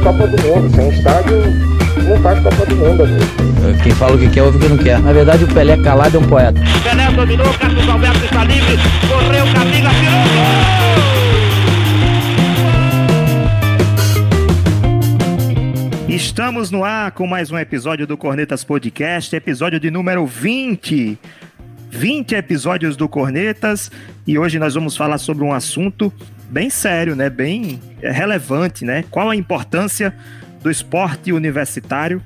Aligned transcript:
A 0.00 0.02
Copa 0.02 0.26
do 0.26 0.42
Mundo. 0.42 0.74
Sem 0.74 0.88
estádio, 0.88 1.42
não 2.08 2.16
faz 2.22 2.40
Copa 2.40 2.64
do 2.64 2.74
Mundo, 2.76 3.02
amigo. 3.04 3.82
Quem 3.82 3.92
fala 3.92 4.16
o 4.16 4.18
que 4.18 4.30
quer, 4.30 4.42
ouve 4.42 4.56
o 4.56 4.60
que 4.60 4.68
não 4.68 4.78
quer. 4.78 4.98
Na 4.98 5.12
verdade, 5.12 5.44
o 5.44 5.48
Pelé 5.48 5.76
calado 5.76 6.16
é 6.16 6.20
um 6.20 6.26
poeta. 6.26 6.58
Pelé 6.82 7.10
dominou, 7.12 7.52
Carlos 7.52 7.86
Alberto 7.86 8.24
está 8.24 8.44
livre, 8.44 8.78
correu, 9.06 9.44
Camila, 9.52 9.90
tirou 9.90 10.22
gol! 10.24 10.80
Estamos 16.08 16.70
no 16.70 16.82
ar 16.82 17.10
com 17.12 17.26
mais 17.26 17.50
um 17.50 17.58
episódio 17.58 18.06
do 18.06 18.16
Cornetas 18.16 18.64
Podcast, 18.64 19.36
episódio 19.36 19.78
de 19.78 19.90
número 19.90 20.24
20. 20.24 21.18
20 21.90 22.34
episódios 22.36 22.96
do 22.96 23.06
Cornetas 23.06 23.90
e 24.26 24.38
hoje 24.38 24.58
nós 24.58 24.74
vamos 24.74 24.96
falar 24.96 25.18
sobre 25.18 25.44
um 25.44 25.52
assunto 25.52 26.10
bem 26.50 26.68
sério, 26.68 27.14
né? 27.14 27.30
Bem 27.30 27.80
relevante, 28.02 28.84
né? 28.84 29.04
Qual 29.10 29.30
a 29.30 29.36
importância 29.36 30.14
do 30.62 30.70
esporte 30.70 31.32
universitário 31.32 32.22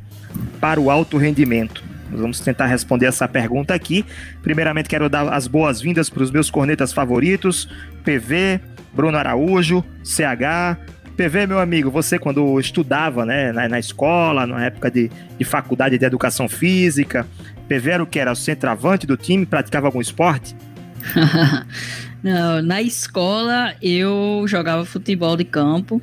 para 0.60 0.80
o 0.80 0.90
alto 0.90 1.16
rendimento? 1.16 1.84
Nós 2.10 2.20
vamos 2.20 2.40
tentar 2.40 2.66
responder 2.66 3.06
essa 3.06 3.28
pergunta 3.28 3.74
aqui. 3.74 4.04
Primeiramente, 4.42 4.88
quero 4.88 5.08
dar 5.08 5.32
as 5.32 5.46
boas-vindas 5.46 6.08
para 6.08 6.22
os 6.22 6.30
meus 6.30 6.50
cornetas 6.50 6.92
favoritos: 6.92 7.68
PV, 8.04 8.60
Bruno 8.92 9.18
Araújo, 9.18 9.84
CH. 10.02 10.78
PV, 11.16 11.46
meu 11.46 11.60
amigo, 11.60 11.92
você 11.92 12.18
quando 12.18 12.58
estudava 12.58 13.24
né, 13.24 13.52
na, 13.52 13.68
na 13.68 13.78
escola, 13.78 14.48
na 14.48 14.64
época 14.64 14.90
de, 14.90 15.08
de 15.38 15.44
faculdade 15.44 15.96
de 15.96 16.04
educação 16.04 16.48
física, 16.48 17.24
PV 17.68 17.90
era 17.90 18.02
o 18.02 18.06
que? 18.06 18.18
Era 18.18 18.32
o 18.32 18.36
centroavante 18.36 19.06
do 19.06 19.16
time? 19.16 19.46
Praticava 19.46 19.86
algum 19.86 20.00
esporte? 20.00 20.56
Não, 22.22 22.62
na 22.62 22.80
escola 22.80 23.74
eu 23.82 24.44
jogava 24.48 24.84
futebol 24.84 25.36
de 25.36 25.44
campo. 25.44 26.00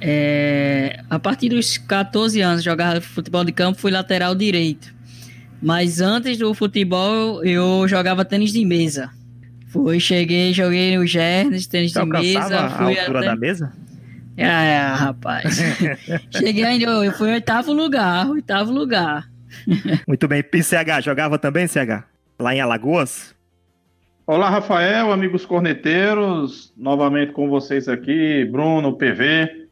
É, 0.00 1.00
a 1.10 1.18
partir 1.18 1.50
dos 1.50 1.76
14 1.76 2.40
anos 2.40 2.62
jogava 2.62 3.00
futebol 3.00 3.44
de 3.44 3.52
campo, 3.52 3.78
fui 3.78 3.90
lateral 3.90 4.34
direito. 4.34 4.94
Mas 5.60 6.00
antes 6.00 6.38
do 6.38 6.54
futebol 6.54 7.44
eu 7.44 7.86
jogava 7.86 8.24
tênis 8.24 8.52
de 8.52 8.64
mesa. 8.64 9.10
Fui, 9.68 10.00
cheguei, 10.00 10.52
joguei 10.52 10.96
no 10.96 11.06
Gernes, 11.06 11.66
tênis 11.66 11.92
Você 11.92 12.00
de 12.00 12.06
mesa. 12.06 12.68
Fui 12.70 12.98
a 12.98 13.02
altura 13.02 13.18
até... 13.18 13.28
da 13.28 13.36
mesa? 13.36 13.72
É, 14.36 14.78
rapaz. 14.78 15.58
cheguei 16.34 16.64
ainda, 16.64 16.86
eu 16.86 17.12
fui 17.12 17.30
oitavo 17.30 17.72
lugar, 17.72 18.28
oitavo 18.30 18.72
lugar. 18.72 19.28
Muito 20.08 20.26
bem. 20.26 20.42
E 20.52 20.62
CH, 20.62 21.04
jogava 21.04 21.38
também, 21.38 21.66
CH? 21.66 22.04
Lá 22.38 22.54
em 22.54 22.60
Alagoas? 22.60 23.34
Olá, 24.32 24.48
Rafael, 24.48 25.10
amigos 25.10 25.44
corneteiros, 25.44 26.72
novamente 26.76 27.32
com 27.32 27.48
vocês 27.48 27.88
aqui, 27.88 28.44
Bruno, 28.44 28.96
PV. 28.96 29.66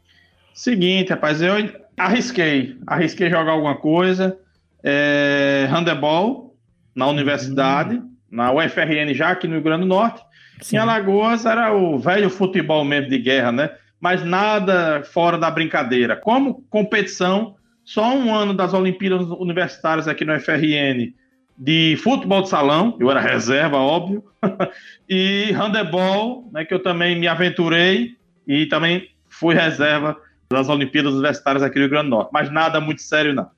Seguinte, 0.53 1.11
rapaz, 1.11 1.41
eu 1.41 1.53
arrisquei, 1.95 2.75
arrisquei 2.85 3.29
jogar 3.29 3.53
alguma 3.53 3.77
coisa, 3.77 4.37
é, 4.83 5.65
handebol 5.71 6.57
na 6.93 7.07
universidade, 7.07 7.95
uhum. 7.95 8.13
na 8.29 8.51
UFRN 8.51 9.13
já 9.13 9.29
aqui 9.29 9.47
no 9.47 9.53
Rio 9.53 9.63
Grande 9.63 9.83
do 9.83 9.87
Norte. 9.87 10.21
Sim. 10.59 10.75
Em 10.75 10.79
Alagoas 10.79 11.45
era 11.45 11.73
o 11.73 11.97
velho 11.97 12.29
futebol 12.29 12.83
mesmo 12.83 13.09
de 13.09 13.17
guerra, 13.17 13.53
né? 13.53 13.69
Mas 13.97 14.25
nada 14.25 15.03
fora 15.05 15.37
da 15.37 15.49
brincadeira. 15.49 16.17
Como 16.17 16.65
competição, 16.69 17.55
só 17.85 18.13
um 18.13 18.35
ano 18.35 18.53
das 18.53 18.73
Olimpíadas 18.73 19.25
Universitárias 19.29 20.05
aqui 20.05 20.25
no 20.25 20.37
FRN 20.37 21.13
de 21.59 21.99
futebol 22.01 22.41
de 22.41 22.47
salão, 22.47 22.95
eu 23.01 23.11
era 23.11 23.19
reserva, 23.19 23.75
óbvio, 23.75 24.23
e 25.09 25.51
handebol, 25.51 26.49
né, 26.53 26.63
que 26.63 26.73
eu 26.73 26.81
também 26.81 27.19
me 27.19 27.27
aventurei 27.27 28.11
e 28.47 28.65
também 28.67 29.09
fui 29.27 29.53
reserva 29.53 30.17
das 30.49 30.69
Olimpíadas 30.69 31.11
Universitárias 31.11 31.61
aqui 31.61 31.75
no 31.75 31.81
Rio 31.81 31.89
Grande 31.89 32.05
do 32.05 32.11
Norte, 32.11 32.29
mas 32.31 32.49
nada 32.49 32.79
muito 32.79 33.01
sério 33.01 33.33
não. 33.33 33.51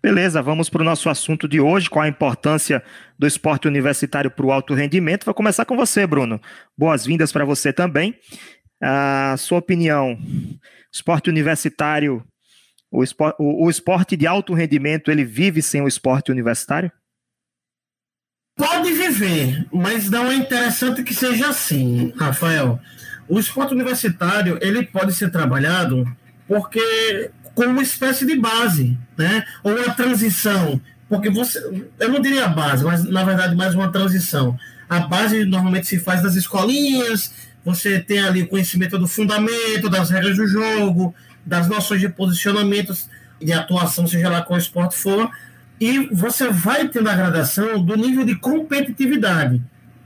Beleza, 0.00 0.40
vamos 0.40 0.68
para 0.68 0.82
o 0.82 0.84
nosso 0.84 1.08
assunto 1.08 1.48
de 1.48 1.60
hoje, 1.60 1.90
qual 1.90 2.04
a 2.04 2.08
importância 2.08 2.82
do 3.18 3.26
esporte 3.26 3.68
universitário 3.68 4.30
para 4.30 4.46
o 4.46 4.50
alto 4.50 4.74
rendimento. 4.74 5.24
Vou 5.24 5.34
começar 5.34 5.64
com 5.64 5.76
você, 5.76 6.04
Bruno. 6.06 6.40
Boas-vindas 6.76 7.30
para 7.30 7.44
você 7.44 7.72
também. 7.72 8.16
A 8.82 9.36
sua 9.38 9.58
opinião, 9.58 10.18
esporte 10.92 11.30
universitário, 11.30 12.24
o 12.90 13.04
esporte, 13.04 13.36
o, 13.38 13.66
o 13.66 13.70
esporte 13.70 14.16
de 14.16 14.26
alto 14.26 14.54
rendimento, 14.54 15.08
ele 15.08 15.24
vive 15.24 15.62
sem 15.62 15.80
o 15.80 15.86
esporte 15.86 16.32
universitário? 16.32 16.90
Pode 18.54 18.92
viver, 18.92 19.66
mas 19.72 20.10
não 20.10 20.30
é 20.30 20.34
interessante 20.34 21.02
que 21.02 21.14
seja 21.14 21.48
assim, 21.48 22.12
Rafael. 22.16 22.78
O 23.28 23.38
esporte 23.38 23.72
universitário 23.72 24.58
ele 24.60 24.84
pode 24.84 25.14
ser 25.14 25.30
trabalhado 25.30 26.04
porque 26.46 27.30
como 27.54 27.70
uma 27.70 27.82
espécie 27.82 28.26
de 28.26 28.36
base, 28.36 28.98
né? 29.16 29.44
Ou 29.62 29.74
uma 29.74 29.94
transição, 29.94 30.80
porque 31.08 31.30
você, 31.30 31.58
eu 31.98 32.08
não 32.10 32.20
diria 32.20 32.48
base, 32.48 32.84
mas 32.84 33.04
na 33.04 33.24
verdade 33.24 33.54
mais 33.54 33.74
uma 33.74 33.90
transição. 33.90 34.58
A 34.88 35.00
base 35.00 35.44
normalmente 35.46 35.86
se 35.86 35.98
faz 35.98 36.22
nas 36.22 36.34
escolinhas, 36.34 37.32
você 37.64 38.00
tem 38.00 38.20
ali 38.20 38.42
o 38.42 38.48
conhecimento 38.48 38.98
do 38.98 39.08
fundamento, 39.08 39.88
das 39.88 40.10
regras 40.10 40.36
do 40.36 40.46
jogo, 40.46 41.14
das 41.44 41.68
noções 41.68 42.00
de 42.00 42.08
posicionamentos, 42.08 43.08
de 43.40 43.52
atuação, 43.52 44.06
seja 44.06 44.28
lá 44.28 44.42
qual 44.42 44.58
esporte 44.58 44.96
for, 44.96 45.30
e 45.82 45.98
você 46.12 46.48
vai 46.48 46.86
tendo 46.86 47.10
a 47.10 47.14
gradação 47.16 47.84
do 47.84 47.96
nível 47.96 48.24
de 48.24 48.36
competitividade. 48.36 49.60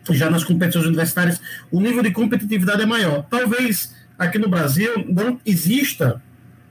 Já 0.09 0.31
nas 0.31 0.43
competições 0.43 0.87
universitárias, 0.87 1.39
o 1.71 1.79
nível 1.83 2.03
de 2.03 2.13
competitividade 2.13 2.81
é 2.81 2.87
maior. 2.87 3.27
Talvez 3.29 3.95
aqui 4.19 4.39
no 4.39 4.49
Brasil 4.49 5.05
não 5.07 5.39
exista 5.45 6.23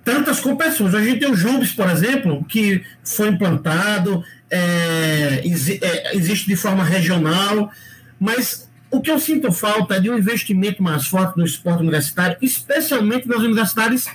tantas 0.03 0.39
competições. 0.39 0.95
A 0.95 1.03
gente 1.03 1.19
tem 1.19 1.29
o 1.29 1.35
Jubes, 1.35 1.71
por 1.71 1.87
exemplo, 1.87 2.43
que 2.45 2.83
foi 3.03 3.27
implantado, 3.27 4.23
é, 4.49 5.43
é, 5.45 6.17
existe 6.17 6.47
de 6.47 6.55
forma 6.55 6.83
regional, 6.83 7.69
mas 8.19 8.67
o 8.89 9.01
que 9.01 9.11
eu 9.11 9.19
sinto 9.19 9.51
falta 9.51 9.97
é 9.97 9.99
de 9.99 10.09
um 10.09 10.17
investimento 10.17 10.81
mais 10.81 11.05
forte 11.05 11.37
no 11.37 11.45
esporte 11.45 11.81
universitário, 11.81 12.37
especialmente 12.41 13.27
nas 13.27 13.37
universidades 13.37 14.07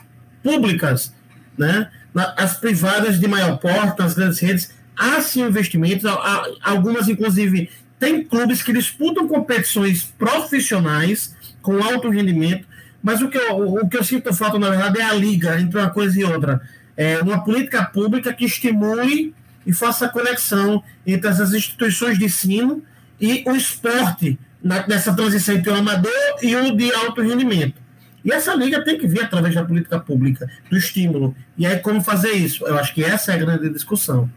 públicas, 0.42 1.14
né? 1.56 1.88
as 2.36 2.56
privadas 2.56 3.20
de 3.20 3.28
maior 3.28 3.58
porte, 3.58 4.02
as 4.02 4.14
grandes 4.14 4.40
redes, 4.40 4.79
há 4.96 5.20
sim 5.20 5.42
investimentos, 5.42 6.04
há, 6.06 6.46
algumas 6.62 7.08
inclusive 7.08 7.70
tem 7.98 8.24
clubes 8.24 8.62
que 8.62 8.72
disputam 8.72 9.28
competições 9.28 10.04
profissionais 10.18 11.36
com 11.60 11.82
alto 11.82 12.08
rendimento, 12.08 12.66
mas 13.02 13.20
o 13.20 13.28
que 13.28 13.36
eu, 13.36 13.58
o 13.58 13.88
que 13.88 13.96
eu 13.96 14.04
sinto 14.04 14.32
falta, 14.32 14.58
na 14.58 14.70
verdade, 14.70 15.00
é 15.00 15.04
a 15.04 15.12
liga 15.12 15.60
entre 15.60 15.78
uma 15.78 15.90
coisa 15.90 16.18
e 16.18 16.24
outra. 16.24 16.60
É 16.96 17.20
uma 17.20 17.44
política 17.44 17.84
pública 17.84 18.32
que 18.32 18.44
estimule 18.44 19.34
e 19.66 19.72
faça 19.72 20.06
a 20.06 20.08
conexão 20.08 20.82
entre 21.06 21.28
essas 21.28 21.52
instituições 21.52 22.18
de 22.18 22.24
ensino 22.24 22.82
e 23.20 23.42
o 23.46 23.54
esporte 23.54 24.38
na, 24.62 24.86
nessa 24.86 25.14
transição 25.14 25.54
entre 25.54 25.70
o 25.70 25.74
amador 25.74 26.12
e 26.42 26.56
o 26.56 26.74
de 26.76 26.92
alto 26.94 27.20
rendimento. 27.20 27.80
E 28.24 28.32
essa 28.32 28.54
liga 28.54 28.82
tem 28.84 28.98
que 28.98 29.06
vir 29.06 29.22
através 29.22 29.54
da 29.54 29.64
política 29.64 29.98
pública, 29.98 30.50
do 30.70 30.76
estímulo. 30.76 31.34
E 31.56 31.66
aí, 31.66 31.78
como 31.78 32.02
fazer 32.02 32.32
isso? 32.32 32.66
Eu 32.66 32.78
acho 32.78 32.94
que 32.94 33.02
essa 33.02 33.32
é 33.32 33.34
a 33.34 33.38
grande 33.38 33.70
discussão. 33.70 34.30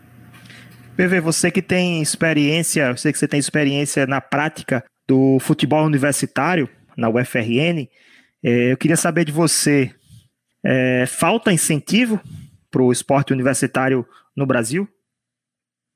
PV, 0.96 1.22
você 1.22 1.50
que 1.50 1.62
tem 1.62 2.02
experiência, 2.02 2.90
eu 2.90 2.98
sei 2.98 3.12
que 3.12 3.18
você 3.18 3.28
tem 3.28 3.40
experiência 3.40 4.06
na 4.06 4.22
prática 4.22 4.84
do 5.08 5.40
futebol 5.40 5.86
universitário, 5.86 6.70
na 6.96 7.10
UFRN, 7.10 7.88
é, 8.44 8.72
eu 8.72 8.78
queria 8.78 8.98
saber 8.98 9.26
de 9.26 9.32
você, 9.32 9.92
é, 10.64 11.06
falta 11.08 11.52
incentivo 11.52 12.22
para 12.70 12.82
o 12.82 12.92
esporte 12.92 13.34
universitário 13.34 14.06
no 14.36 14.46
Brasil? 14.46 14.88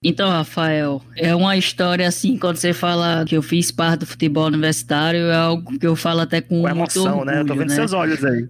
Então, 0.04 0.30
Rafael, 0.30 1.02
é 1.16 1.34
uma 1.36 1.58
história 1.58 2.08
assim, 2.08 2.38
quando 2.38 2.58
você 2.58 2.72
fala 2.72 3.26
que 3.26 3.36
eu 3.36 3.42
fiz 3.42 3.72
parte 3.72 4.02
do 4.02 4.06
futebol 4.06 4.46
universitário, 4.46 5.26
é 5.28 5.36
algo 5.36 5.78
que 5.80 5.88
eu 5.88 5.96
falo 5.96 6.22
até 6.22 6.40
com, 6.40 6.62
com 6.62 6.70
emoção, 6.70 7.20
orgulho, 7.20 7.26
né? 7.26 7.42
Eu 7.42 7.46
tô 7.46 7.56
vendo 7.56 7.70
né? 7.70 7.76
seus 7.76 7.94
olhos 7.94 8.24
aí. 8.24 8.48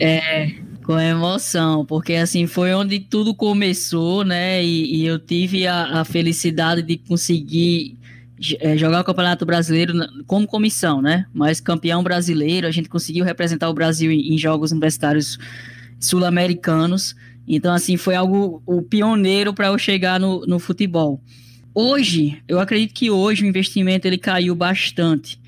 É, 0.00 0.50
com 0.84 0.98
emoção, 0.98 1.84
porque 1.84 2.14
assim 2.14 2.46
foi 2.46 2.74
onde 2.74 3.00
tudo 3.00 3.34
começou, 3.34 4.24
né? 4.24 4.64
E, 4.64 4.96
e 4.96 5.06
eu 5.06 5.18
tive 5.18 5.66
a, 5.66 6.00
a, 6.00 6.04
felicidade 6.04 6.82
de 6.82 6.96
conseguir 6.96 7.98
é, 8.58 8.76
jogar 8.76 9.00
o 9.00 9.04
Campeonato 9.04 9.44
Brasileiro 9.44 9.94
como 10.26 10.46
comissão, 10.46 11.02
né? 11.02 11.26
Mas 11.32 11.60
campeão 11.60 12.02
brasileiro, 12.02 12.66
a 12.66 12.70
gente 12.70 12.88
conseguiu 12.88 13.24
representar 13.24 13.68
o 13.68 13.74
Brasil 13.74 14.10
em, 14.10 14.34
em 14.34 14.38
jogos 14.38 14.72
universitários 14.72 15.38
sul-americanos. 15.98 17.14
Então, 17.46 17.74
assim, 17.74 17.96
foi 17.96 18.14
algo 18.14 18.62
o 18.64 18.82
pioneiro 18.82 19.52
para 19.52 19.68
eu 19.68 19.78
chegar 19.78 20.18
no, 20.18 20.46
no 20.46 20.58
futebol. 20.58 21.20
Hoje, 21.74 22.42
eu 22.48 22.58
acredito 22.58 22.94
que 22.94 23.10
hoje 23.10 23.44
o 23.44 23.46
investimento 23.46 24.06
ele 24.06 24.18
caiu 24.18 24.54
bastante. 24.54 25.40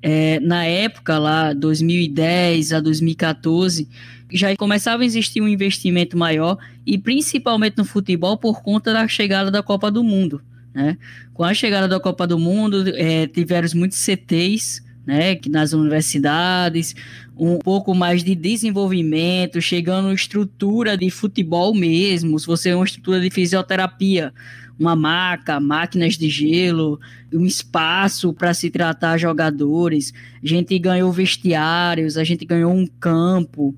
É, 0.00 0.38
na 0.40 0.64
época 0.64 1.18
lá, 1.18 1.52
2010 1.52 2.72
a 2.72 2.80
2014, 2.80 3.88
já 4.30 4.54
começava 4.56 5.02
a 5.02 5.06
existir 5.06 5.40
um 5.40 5.48
investimento 5.48 6.16
maior 6.16 6.58
e 6.86 6.98
principalmente 6.98 7.78
no 7.78 7.84
futebol 7.84 8.36
por 8.36 8.62
conta 8.62 8.92
da 8.92 9.06
chegada 9.08 9.50
da 9.50 9.62
Copa 9.62 9.90
do 9.90 10.04
Mundo. 10.04 10.40
Né? 10.74 10.96
Com 11.32 11.44
a 11.44 11.54
chegada 11.54 11.88
da 11.88 11.98
Copa 11.98 12.26
do 12.26 12.38
Mundo, 12.38 12.84
é, 12.94 13.26
tiveram 13.26 13.68
muitos 13.74 13.98
CTs 13.98 14.82
né, 15.06 15.38
nas 15.48 15.72
universidades, 15.72 16.94
um 17.36 17.58
pouco 17.58 17.94
mais 17.94 18.22
de 18.22 18.34
desenvolvimento, 18.34 19.60
chegando 19.60 20.12
estrutura 20.12 20.98
de 20.98 21.08
futebol 21.10 21.74
mesmo, 21.74 22.38
se 22.38 22.46
você 22.46 22.70
é 22.70 22.76
uma 22.76 22.84
estrutura 22.84 23.18
de 23.20 23.30
fisioterapia, 23.30 24.34
uma 24.78 24.94
maca, 24.94 25.58
máquinas 25.58 26.16
de 26.16 26.28
gelo, 26.28 27.00
um 27.32 27.44
espaço 27.44 28.32
para 28.32 28.54
se 28.54 28.70
tratar 28.70 29.18
jogadores. 29.18 30.12
A 30.42 30.46
gente 30.46 30.78
ganhou 30.78 31.10
vestiários, 31.10 32.16
a 32.16 32.22
gente 32.22 32.44
ganhou 32.44 32.72
um 32.72 32.86
campo, 32.86 33.74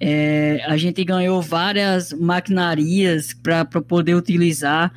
é, 0.00 0.62
a 0.66 0.76
gente 0.76 1.02
ganhou 1.04 1.40
várias 1.42 2.12
maquinarias 2.12 3.32
para 3.34 3.64
poder 3.64 4.14
utilizar. 4.14 4.92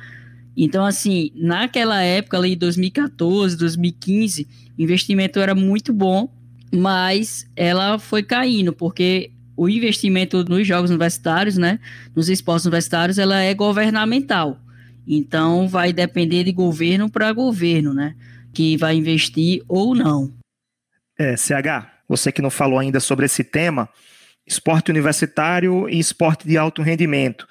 Então, 0.56 0.84
assim, 0.84 1.30
naquela 1.34 2.02
época 2.02 2.36
ali, 2.36 2.54
2014, 2.54 3.56
2015, 3.56 4.46
o 4.78 4.82
investimento 4.82 5.40
era 5.40 5.54
muito 5.54 5.92
bom, 5.92 6.28
mas 6.72 7.48
ela 7.56 7.98
foi 7.98 8.22
caindo, 8.22 8.72
porque 8.72 9.30
o 9.56 9.68
investimento 9.68 10.44
nos 10.44 10.66
jogos 10.66 10.90
universitários, 10.90 11.56
né, 11.56 11.78
nos 12.14 12.28
esportes 12.28 12.66
universitários, 12.66 13.18
ela 13.18 13.40
é 13.40 13.54
governamental. 13.54 14.58
Então 15.06 15.68
vai 15.68 15.92
depender 15.92 16.44
de 16.44 16.52
governo 16.52 17.10
para 17.10 17.32
governo, 17.32 17.92
né? 17.92 18.14
Que 18.52 18.76
vai 18.76 18.94
investir 18.94 19.62
ou 19.66 19.94
não. 19.94 20.32
É, 21.18 21.36
CH, 21.36 21.90
você 22.08 22.30
que 22.30 22.40
não 22.40 22.50
falou 22.50 22.78
ainda 22.78 23.00
sobre 23.00 23.26
esse 23.26 23.42
tema, 23.42 23.88
esporte 24.46 24.90
universitário 24.90 25.88
e 25.88 25.98
esporte 25.98 26.46
de 26.46 26.56
alto 26.56 26.82
rendimento. 26.82 27.46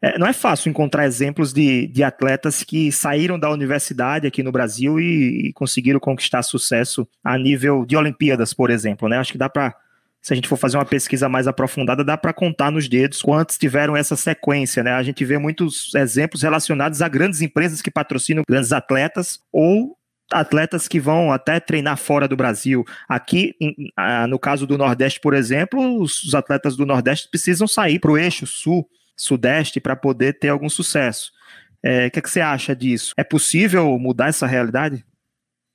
É, 0.00 0.16
não 0.16 0.28
é 0.28 0.32
fácil 0.32 0.70
encontrar 0.70 1.06
exemplos 1.06 1.52
de, 1.52 1.88
de 1.88 2.04
atletas 2.04 2.62
que 2.62 2.92
saíram 2.92 3.38
da 3.38 3.50
universidade 3.50 4.26
aqui 4.26 4.42
no 4.42 4.52
Brasil 4.52 5.00
e, 5.00 5.48
e 5.48 5.52
conseguiram 5.52 5.98
conquistar 5.98 6.42
sucesso 6.42 7.06
a 7.22 7.36
nível 7.36 7.84
de 7.84 7.96
Olimpíadas, 7.96 8.54
por 8.54 8.70
exemplo. 8.70 9.08
Né? 9.08 9.18
Acho 9.18 9.32
que 9.32 9.38
dá 9.38 9.48
para 9.48 9.74
se 10.20 10.32
a 10.32 10.36
gente 10.36 10.48
for 10.48 10.56
fazer 10.56 10.76
uma 10.76 10.84
pesquisa 10.84 11.28
mais 11.28 11.46
aprofundada, 11.46 12.04
dá 12.04 12.16
para 12.16 12.32
contar 12.32 12.70
nos 12.70 12.88
dedos 12.88 13.22
quantos 13.22 13.56
tiveram 13.56 13.96
essa 13.96 14.16
sequência, 14.16 14.82
né? 14.82 14.92
A 14.92 15.02
gente 15.02 15.24
vê 15.24 15.38
muitos 15.38 15.94
exemplos 15.94 16.42
relacionados 16.42 17.00
a 17.00 17.08
grandes 17.08 17.40
empresas 17.40 17.80
que 17.80 17.90
patrocinam 17.90 18.42
grandes 18.46 18.72
atletas 18.72 19.40
ou 19.52 19.96
atletas 20.32 20.86
que 20.86 21.00
vão 21.00 21.32
até 21.32 21.58
treinar 21.58 21.96
fora 21.96 22.28
do 22.28 22.36
Brasil. 22.36 22.84
Aqui, 23.08 23.54
no 24.28 24.38
caso 24.38 24.66
do 24.66 24.78
Nordeste, 24.78 25.20
por 25.20 25.34
exemplo, 25.34 26.00
os 26.00 26.34
atletas 26.34 26.76
do 26.76 26.86
Nordeste 26.86 27.28
precisam 27.30 27.66
sair 27.66 27.98
para 27.98 28.10
o 28.10 28.18
eixo 28.18 28.46
sul, 28.46 28.88
sudeste, 29.16 29.80
para 29.80 29.96
poder 29.96 30.38
ter 30.38 30.48
algum 30.48 30.68
sucesso. 30.68 31.32
É, 31.82 32.06
o 32.06 32.10
que, 32.10 32.18
é 32.18 32.22
que 32.22 32.30
você 32.30 32.40
acha 32.40 32.74
disso? 32.74 33.12
É 33.16 33.24
possível 33.24 33.98
mudar 33.98 34.28
essa 34.28 34.46
realidade? 34.46 35.04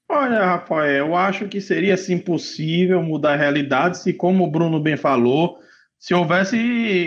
Olha, 0.10 0.46
Rafael, 0.46 1.08
eu 1.08 1.16
acho 1.16 1.48
que 1.48 1.60
seria 1.60 1.98
sim 1.98 2.18
possível 2.18 3.02
mudar 3.02 3.34
a 3.34 3.38
realidade 3.38 3.98
se, 3.98 4.14
como 4.14 4.44
o 4.44 4.52
Bruno 4.52 4.80
bem 4.80 4.98
falou, 4.98 5.58
se 5.98 6.14
houvesse 6.14 6.58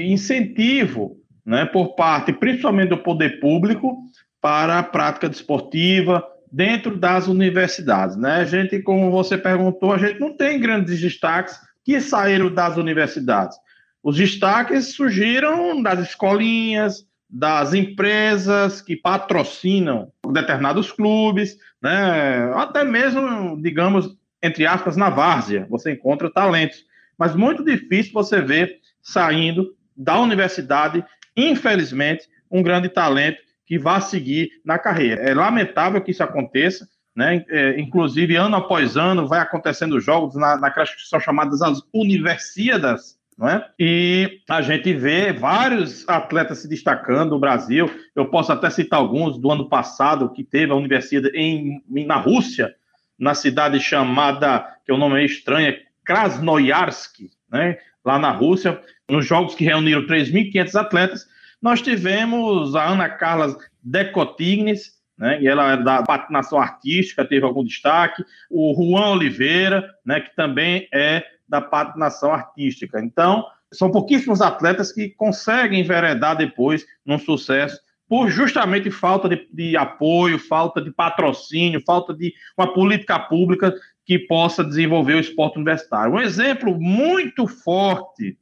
incentivo, 0.06 1.16
né, 1.44 1.66
por 1.66 1.94
parte, 1.94 2.32
principalmente 2.32 2.88
do 2.88 2.98
poder 2.98 3.38
público, 3.38 3.98
para 4.40 4.78
a 4.78 4.82
prática 4.82 5.28
desportiva 5.28 6.24
dentro 6.50 6.96
das 6.96 7.26
universidades, 7.26 8.16
né? 8.16 8.36
A 8.36 8.44
gente, 8.44 8.80
como 8.80 9.10
você 9.10 9.36
perguntou, 9.36 9.92
a 9.92 9.98
gente 9.98 10.20
não 10.20 10.36
tem 10.36 10.60
grandes 10.60 11.00
destaques 11.00 11.58
que 11.84 12.00
saíram 12.00 12.52
das 12.52 12.76
universidades. 12.76 13.56
Os 14.02 14.16
destaques 14.16 14.94
surgiram 14.94 15.82
das 15.82 16.00
escolinhas, 16.00 17.06
das 17.28 17.74
empresas 17.74 18.80
que 18.80 18.96
patrocinam 18.96 20.12
determinados 20.32 20.92
clubes, 20.92 21.58
né? 21.82 22.52
até 22.54 22.84
mesmo, 22.84 23.60
digamos, 23.60 24.16
entre 24.42 24.66
aspas, 24.66 24.96
na 24.96 25.10
várzea, 25.10 25.66
você 25.68 25.92
encontra 25.92 26.30
talentos. 26.30 26.84
Mas 27.18 27.34
muito 27.34 27.64
difícil 27.64 28.12
você 28.12 28.40
ver 28.40 28.78
saindo 29.02 29.74
da 29.96 30.18
universidade, 30.20 31.04
infelizmente, 31.36 32.28
um 32.50 32.62
grande 32.62 32.88
talento 32.88 33.38
que 33.66 33.78
vá 33.78 34.00
seguir 34.00 34.50
na 34.64 34.78
carreira. 34.78 35.20
É 35.22 35.34
lamentável 35.34 36.00
que 36.00 36.12
isso 36.12 36.22
aconteça, 36.22 36.88
né? 37.14 37.44
É, 37.48 37.80
inclusive, 37.80 38.36
ano 38.36 38.56
após 38.56 38.96
ano, 38.96 39.26
vai 39.26 39.40
acontecendo 39.40 40.00
jogos 40.00 40.36
na, 40.36 40.56
naquelas 40.56 40.94
que 40.94 41.08
são 41.08 41.18
chamadas 41.18 41.60
as 41.62 41.80
universidades, 41.92 43.16
é? 43.42 43.64
E 43.78 44.40
a 44.48 44.62
gente 44.62 44.94
vê 44.94 45.30
vários 45.30 46.08
atletas 46.08 46.58
se 46.60 46.68
destacando 46.68 47.30
no 47.30 47.38
Brasil. 47.38 47.90
Eu 48.14 48.30
posso 48.30 48.50
até 48.50 48.70
citar 48.70 48.98
alguns 48.98 49.36
do 49.38 49.50
ano 49.50 49.68
passado 49.68 50.32
que 50.32 50.42
teve 50.42 50.72
a 50.72 50.74
universidade 50.74 51.36
em, 51.36 51.82
na 52.06 52.16
Rússia, 52.16 52.74
na 53.18 53.34
cidade 53.34 53.78
chamada, 53.78 54.66
que 54.86 54.92
o 54.92 54.96
nome 54.96 55.20
é 55.20 55.26
estranho, 55.26 55.68
é 55.68 55.82
Krasnoyarsk, 56.02 57.30
né? 57.52 57.76
lá 58.02 58.18
na 58.18 58.30
Rússia, 58.30 58.80
nos 59.08 59.26
jogos 59.26 59.54
que 59.54 59.64
reuniram 59.64 60.06
3.500 60.06 60.80
atletas. 60.80 61.26
Nós 61.60 61.82
tivemos 61.82 62.74
a 62.74 62.84
Ana 62.84 63.08
Carla 63.08 63.56
Decotignes, 63.82 64.96
né? 65.18 65.40
E 65.40 65.48
ela 65.48 65.72
é 65.72 65.82
da 65.82 66.02
patinação 66.02 66.58
artística, 66.58 67.24
teve 67.24 67.44
algum 67.44 67.64
destaque. 67.64 68.24
O 68.50 68.74
Juan 68.74 69.12
Oliveira, 69.12 69.88
né? 70.04 70.20
Que 70.20 70.34
também 70.36 70.88
é 70.92 71.24
da 71.48 71.60
patinação 71.60 72.32
artística. 72.32 73.00
Então, 73.00 73.46
são 73.72 73.90
pouquíssimos 73.90 74.40
atletas 74.40 74.92
que 74.92 75.10
conseguem 75.10 75.80
enveredar 75.80 76.36
depois 76.36 76.84
num 77.04 77.18
sucesso 77.18 77.80
por 78.08 78.30
justamente 78.30 78.90
falta 78.90 79.28
de, 79.28 79.48
de, 79.52 79.76
apoio, 79.76 80.38
falta 80.38 80.80
de 80.80 80.92
patrocínio, 80.92 81.82
falta 81.84 82.14
de 82.14 82.32
uma 82.56 82.72
política 82.72 83.18
pública 83.18 83.74
que 84.04 84.18
possa 84.18 84.62
desenvolver 84.62 85.14
o 85.14 85.20
esporte 85.20 85.56
universitário. 85.56 86.14
Um 86.14 86.20
exemplo 86.20 86.78
muito 86.80 87.48
forte, 87.48 88.38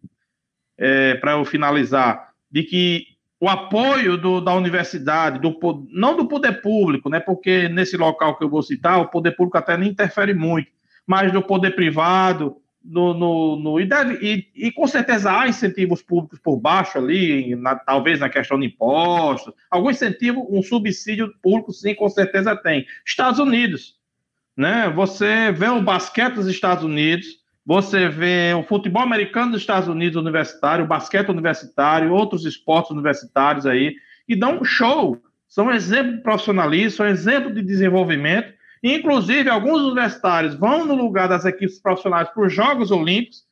é, 0.77 1.15
para 1.15 1.33
eu 1.33 1.45
finalizar, 1.47 2.34
de 2.55 2.63
que 2.63 3.09
o 3.41 3.49
apoio 3.49 4.17
do, 4.17 4.41
da 4.41 4.55
universidade, 4.55 5.41
do, 5.41 5.59
não 5.91 6.17
do 6.17 6.29
poder 6.29 6.63
público, 6.63 7.11
né, 7.11 7.19
porque 7.19 7.69
nesse 7.69 7.97
local 7.97 8.39
que 8.39 8.45
eu 8.45 8.49
vou 8.49 8.63
citar, 8.63 9.01
o 9.01 9.09
poder 9.09 9.33
público 9.33 9.59
até 9.59 9.77
não 9.77 9.85
interfere 9.85 10.33
muito, 10.33 10.71
mas 11.05 11.33
do 11.33 11.43
poder 11.43 11.73
privado, 11.73 12.57
no, 12.85 13.13
no, 13.13 13.57
no 13.57 13.81
e, 13.81 13.87
deve, 13.87 14.25
e, 14.25 14.67
e, 14.69 14.71
com 14.71 14.87
certeza 14.87 15.37
há 15.37 15.49
incentivos 15.49 16.01
públicos 16.01 16.39
por 16.39 16.57
baixo 16.57 16.97
ali, 16.97 17.57
na, 17.57 17.75
talvez 17.75 18.21
na 18.21 18.29
questão 18.29 18.61
de 18.61 18.67
impostos, 18.67 19.53
algum 19.69 19.91
incentivo, 19.91 20.47
um 20.49 20.63
subsídio 20.63 21.35
público, 21.43 21.73
sim, 21.73 21.93
com 21.93 22.09
certeza 22.09 22.55
tem. 22.55 22.87
Estados 23.05 23.41
Unidos, 23.41 23.97
né? 24.57 24.89
Você 24.95 25.51
vê 25.51 25.69
o 25.69 25.83
basquete 25.83 26.35
dos 26.35 26.47
Estados 26.47 26.85
Unidos, 26.85 27.27
você 27.65 28.09
vê 28.09 28.53
o 28.55 28.63
futebol 28.63 29.03
americano 29.03 29.53
dos 29.53 29.61
Estados 29.61 29.89
Unidos 29.89 30.21
universitário, 30.21 30.85
o 30.85 30.89
basquete 30.89 31.31
universitário, 31.31 32.13
outros 32.13 32.45
esportes 32.45 32.91
universitários 32.91 33.67
aí, 33.67 33.95
e 34.29 34.37
dão 34.37 34.61
um 34.61 34.65
show. 34.65 35.21
São 35.49 35.71
exemplo 35.71 36.17
de 36.17 36.23
profissionalismo, 36.23 36.97
são 36.97 37.07
exemplo 37.07 37.53
de 37.53 37.63
desenvolvimento 37.63 38.53
Inclusive, 38.85 39.49
alguns 39.49 39.81
universitários 39.81 40.55
vão 40.55 40.85
no 40.85 40.95
lugar 40.95 41.27
das 41.27 41.47
equipes 41.47 41.81
profissionais 41.81 42.29
para 42.29 42.47
os 42.47 42.53
Jogos 42.53 42.91
Olímpicos 42.91 43.43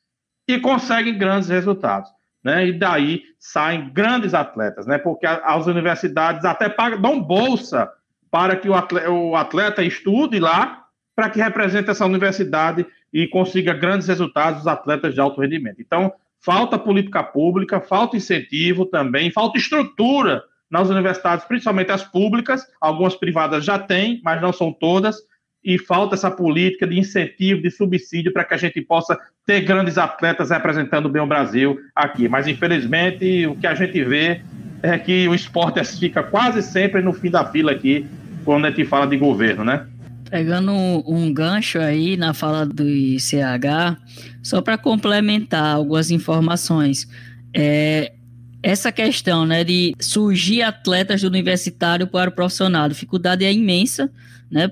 e 0.47 0.61
conseguem 0.61 1.16
grandes 1.16 1.49
resultados. 1.49 2.11
Né? 2.45 2.66
E 2.66 2.78
daí 2.78 3.23
saem 3.38 3.88
grandes 3.95 4.35
atletas, 4.35 4.87
né? 4.87 4.99
porque 4.99 5.26
as 5.26 5.66
universidades 5.66 6.45
até 6.45 6.69
pagam, 6.69 7.00
dão 7.00 7.19
bolsa 7.19 7.90
para 8.31 8.57
que 8.57 8.69
o 8.69 8.75
atleta, 8.75 9.11
o 9.11 9.35
atleta 9.35 9.83
estude 9.83 10.38
lá, 10.38 10.85
para 11.16 11.31
que 11.31 11.40
represente 11.40 11.88
essa 11.88 12.04
universidade 12.04 12.87
e 13.12 13.26
consiga 13.26 13.75
grandes 13.75 14.09
resultados 14.09 14.62
os 14.62 14.66
atletas 14.66 15.14
de 15.14 15.21
alto 15.21 15.40
rendimento. 15.40 15.81
Então, 15.81 16.12
falta 16.40 16.78
política 16.78 17.23
pública, 17.23 17.81
falta 17.81 18.16
incentivo 18.16 18.87
também, 18.87 19.31
falta 19.31 19.59
estrutura 19.59 20.42
nas 20.71 20.88
universidades, 20.88 21.45
principalmente 21.45 21.92
as 21.92 22.02
públicas, 22.02 22.66
algumas 22.81 23.14
privadas 23.14 23.64
já 23.64 23.78
têm, 23.78 24.21
mas 24.25 24.40
não 24.40 24.52
são 24.52 24.73
todas, 24.73 25.16
e 25.62 25.78
falta 25.78 26.14
essa 26.14 26.31
política 26.31 26.87
de 26.87 26.99
incentivo, 26.99 27.62
de 27.62 27.71
subsídio 27.71 28.33
para 28.33 28.45
que 28.45 28.54
a 28.54 28.57
gente 28.57 28.81
possa 28.81 29.19
ter 29.47 29.61
grandes 29.61 29.99
atletas 29.99 30.50
representando 30.50 31.09
bem 31.09 31.23
o 31.23 31.26
Brasil 31.26 31.78
aqui. 31.95 32.28
Mas, 32.28 32.49
infelizmente, 32.49 33.47
o 33.47 33.54
que 33.54 33.66
a 33.66 33.75
gente 33.75 34.02
vê 34.02 34.40
é 34.83 34.99
que 34.99 35.28
o 35.28 35.35
esporte 35.35 35.85
fica 35.85 36.23
quase 36.23 36.62
sempre 36.62 37.00
no 37.02 37.12
fim 37.12 37.31
da 37.31 37.45
fila 37.45 37.71
aqui, 37.71 38.07
quando 38.45 38.64
a 38.64 38.71
gente 38.71 38.85
fala 38.85 39.07
de 39.07 39.16
governo, 39.16 39.64
né? 39.64 39.87
Pegando 40.33 40.73
um, 40.73 41.03
um 41.07 41.35
gancho 41.35 41.79
aí 41.79 42.17
na 42.17 42.33
fala 42.33 42.65
do 42.65 42.89
ICH, 42.89 43.99
só 44.43 44.62
para 44.62 44.79
complementar 44.79 45.77
algumas 45.77 46.11
informações. 46.11 47.07
É, 47.53 48.15
essa 48.62 48.91
questão 48.91 49.45
né, 49.45 49.62
de 49.62 49.95
surgir 50.01 50.62
atletas 50.62 51.21
do 51.21 51.27
universitário 51.27 52.07
para 52.07 52.31
o 52.31 52.33
profissional, 52.33 52.85
a 52.85 52.89
dificuldade 52.89 53.45
é 53.45 53.53
imensa, 53.53 54.11
né? 54.51 54.71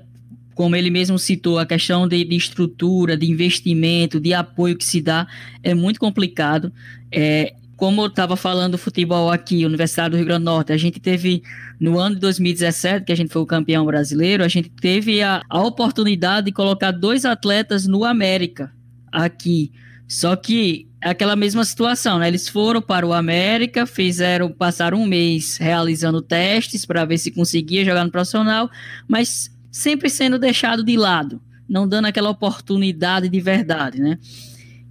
Como 0.55 0.75
ele 0.75 0.89
mesmo 0.89 1.19
citou, 1.19 1.59
a 1.59 1.65
questão 1.65 2.07
de, 2.07 2.23
de 2.23 2.35
estrutura, 2.35 3.15
de 3.15 3.29
investimento, 3.29 4.19
de 4.19 4.33
apoio 4.33 4.75
que 4.75 4.83
se 4.83 4.99
dá 4.99 5.27
é 5.61 5.75
muito 5.75 5.99
complicado. 5.99 6.73
É, 7.11 7.53
como 7.81 8.03
eu 8.03 8.05
estava 8.05 8.35
falando 8.35 8.73
do 8.73 8.77
futebol 8.77 9.31
aqui, 9.31 9.65
Universidade 9.65 10.11
do 10.11 10.17
Rio 10.17 10.27
Grande 10.27 10.43
do 10.43 10.51
Norte, 10.51 10.71
a 10.71 10.77
gente 10.77 10.99
teve, 10.99 11.41
no 11.79 11.97
ano 11.97 12.13
de 12.13 12.21
2017, 12.21 13.05
que 13.05 13.11
a 13.11 13.15
gente 13.15 13.33
foi 13.33 13.41
o 13.41 13.45
campeão 13.45 13.83
brasileiro, 13.83 14.43
a 14.43 14.47
gente 14.47 14.69
teve 14.69 15.23
a, 15.23 15.41
a 15.49 15.63
oportunidade 15.63 16.45
de 16.45 16.51
colocar 16.51 16.91
dois 16.91 17.25
atletas 17.25 17.87
no 17.87 18.05
América, 18.05 18.71
aqui. 19.11 19.71
Só 20.07 20.35
que 20.35 20.87
é 21.01 21.09
aquela 21.09 21.35
mesma 21.35 21.65
situação, 21.65 22.19
né? 22.19 22.27
Eles 22.27 22.47
foram 22.47 22.83
para 22.83 23.03
o 23.03 23.13
América, 23.13 23.87
fizeram, 23.87 24.51
passaram 24.51 25.01
um 25.01 25.07
mês 25.07 25.57
realizando 25.57 26.21
testes 26.21 26.85
para 26.85 27.03
ver 27.03 27.17
se 27.17 27.31
conseguia 27.31 27.83
jogar 27.83 28.05
no 28.05 28.11
profissional, 28.11 28.69
mas 29.07 29.49
sempre 29.71 30.07
sendo 30.07 30.37
deixado 30.37 30.83
de 30.83 30.95
lado, 30.95 31.41
não 31.67 31.87
dando 31.87 32.05
aquela 32.05 32.29
oportunidade 32.29 33.27
de 33.27 33.39
verdade, 33.39 33.99
né? 33.99 34.19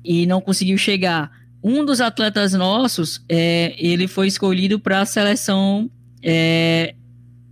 E 0.04 0.26
não 0.26 0.40
conseguiu 0.40 0.76
chegar. 0.76 1.38
Um 1.62 1.85
dos 1.85 2.00
atletas 2.00 2.52
nossos, 2.55 3.23
é, 3.29 3.75
ele 3.79 4.09
foi 4.09 4.26
escolhido 4.26 4.81
para 4.81 5.00
a 5.00 5.07
seleção 5.07 5.90
é, 6.23 6.95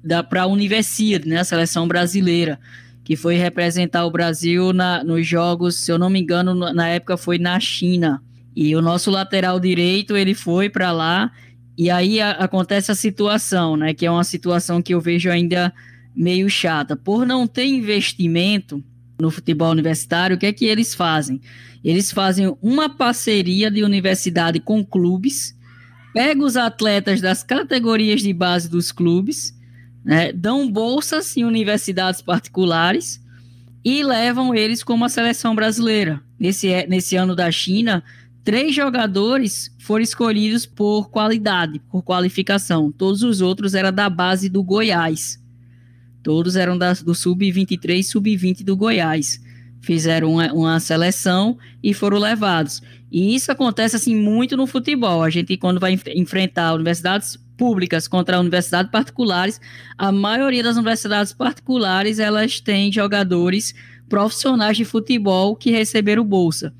da 0.03 0.23
para 0.23 0.43
a 0.43 0.47
Universidade, 0.47 1.29
né? 1.29 1.41
A 1.41 1.45
seleção 1.45 1.87
brasileira 1.87 2.59
que 3.09 3.17
foi 3.17 3.37
representar 3.37 4.05
o 4.05 4.11
Brasil 4.11 4.71
na, 4.71 5.03
nos 5.03 5.27
jogos, 5.27 5.77
se 5.77 5.91
eu 5.91 5.99
não 5.99 6.11
me 6.11 6.21
engano, 6.21 6.55
na 6.55 6.89
época 6.89 7.17
foi 7.17 7.39
na 7.39 7.59
China. 7.59 8.23
E 8.55 8.77
o 8.77 8.83
nosso 8.83 9.11
lateral 9.11 9.59
direito, 9.59 10.15
ele 10.15 10.35
foi 10.35 10.69
para 10.69 10.93
lá, 10.93 11.33
e 11.75 11.89
aí 11.89 12.21
a, 12.21 12.33
acontece 12.33 12.93
a 12.93 12.95
situação, 12.95 13.79
né, 13.79 13.95
que 13.95 14.05
é 14.05 14.11
uma 14.11 14.25
situação 14.25 14.83
que 14.83 14.93
eu 14.93 15.01
vejo 15.01 15.31
ainda 15.31 15.73
meio 16.15 16.51
chata. 16.51 16.97
Por 16.97 17.25
não 17.25 17.47
ter 17.47 17.65
investimento 17.65 18.85
no 19.19 19.31
futebol 19.31 19.71
universitário, 19.71 20.37
o 20.37 20.39
que 20.39 20.47
é 20.47 20.53
que 20.53 20.67
eles 20.67 20.95
fazem? 20.95 21.41
Eles 21.85 22.13
fazem 22.13 22.57
uma 22.63 22.89
parceria 22.89 23.71
de 23.71 23.83
universidade 23.83 24.61
com 24.61 24.85
clubes, 24.85 25.57
pegam 26.13 26.47
os 26.47 26.57
atletas 26.57 27.21
das 27.21 27.43
categorias 27.43 28.21
de 28.21 28.33
base 28.33 28.69
dos 28.69 28.93
clubes 28.93 29.59
né, 30.09 30.33
dão 30.33 30.73
bolsas 30.73 31.37
em 31.37 31.45
universidades 31.45 32.23
particulares 32.23 33.23
e 33.85 34.03
levam 34.03 34.55
eles 34.55 34.83
como 34.83 35.05
a 35.05 35.09
seleção 35.09 35.55
brasileira. 35.55 36.19
Nesse, 36.39 36.87
nesse 36.87 37.15
ano 37.15 37.37
da 37.37 37.51
China, 37.51 38.03
três 38.43 38.75
jogadores 38.75 39.71
foram 39.79 40.03
escolhidos 40.03 40.65
por 40.65 41.11
qualidade, 41.11 41.79
por 41.91 42.03
qualificação. 42.03 42.91
Todos 42.91 43.23
os 43.23 43.43
outros 43.43 43.75
eram 43.75 43.93
da 43.93 44.09
base 44.09 44.49
do 44.49 44.63
Goiás. 44.63 45.39
Todos 46.23 46.57
eram 46.57 46.77
da, 46.77 46.93
do 46.93 47.15
sub-23 47.15 48.03
sub-20 48.03 48.65
do 48.65 48.77
Goiás. 48.77 49.41
Fizeram 49.81 50.35
uma, 50.35 50.53
uma, 50.53 50.81
seleção 50.81 51.57
e 51.83 51.95
foram 51.95 52.19
levados. 52.19 52.83
E 53.11 53.35
isso 53.35 53.51
acontece 53.51 53.97
assim 53.97 54.15
muito 54.15 54.57
no 54.57 54.67
futebol. 54.67 55.23
A 55.23 55.31
gente, 55.31 55.57
quando 55.57 55.81
vai 55.81 55.99
enfrentar 56.15 56.75
universidades 56.75 57.39
públicas 57.57 58.07
contra 58.07 58.41
universidades 58.41 58.91
particulares, 58.91 59.61
a 59.97 60.13
maioria 60.13 60.63
das 60.63 60.77
universidades 60.77 61.33
particulares 61.33 62.19
elas 62.19 62.61
têm 62.61 62.93
jogadores 62.93 63.75
profissionais 64.09 64.77
de 64.77 64.85
futebol 64.85 65.55
que 65.57 65.71
receberam 65.71 66.25
bolsa. 66.25 66.73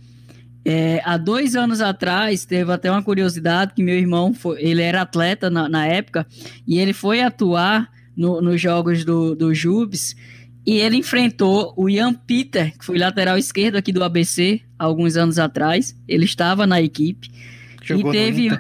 É, 0.65 1.01
há 1.05 1.17
dois 1.17 1.57
anos 1.57 1.81
atrás, 1.81 2.45
teve 2.45 2.71
até 2.73 2.91
uma 2.91 3.03
curiosidade 3.03 3.73
que 3.75 3.83
meu 3.83 3.97
irmão, 3.97 4.35
foi, 4.35 4.63
ele 4.63 4.83
era 4.83 5.03
atleta 5.03 5.49
na, 5.49 5.69
na 5.69 5.87
época, 5.87 6.27
e 6.67 6.79
ele 6.79 6.93
foi 6.93 7.23
atuar 7.23 7.91
no, 8.19 8.43
nos 8.43 8.61
jogos 8.61 9.05
do, 9.05 9.37
do 9.37 9.55
Jubes, 9.55 10.17
e 10.67 10.79
ele 10.79 10.97
enfrentou 10.97 11.73
o 11.77 11.89
Ian 11.89 12.13
Peter, 12.13 12.77
que 12.77 12.85
foi 12.85 12.99
lateral 12.99 13.39
esquerdo 13.39 13.77
aqui 13.77 13.93
do 13.93 14.03
ABC, 14.05 14.61
alguns 14.79 15.17
anos 15.17 15.39
atrás. 15.39 15.97
Ele 16.07 16.27
estava 16.27 16.67
na 16.67 16.83
equipe. 16.83 17.31
Jogou 17.83 18.13
e 18.13 18.17
teve 18.19 18.59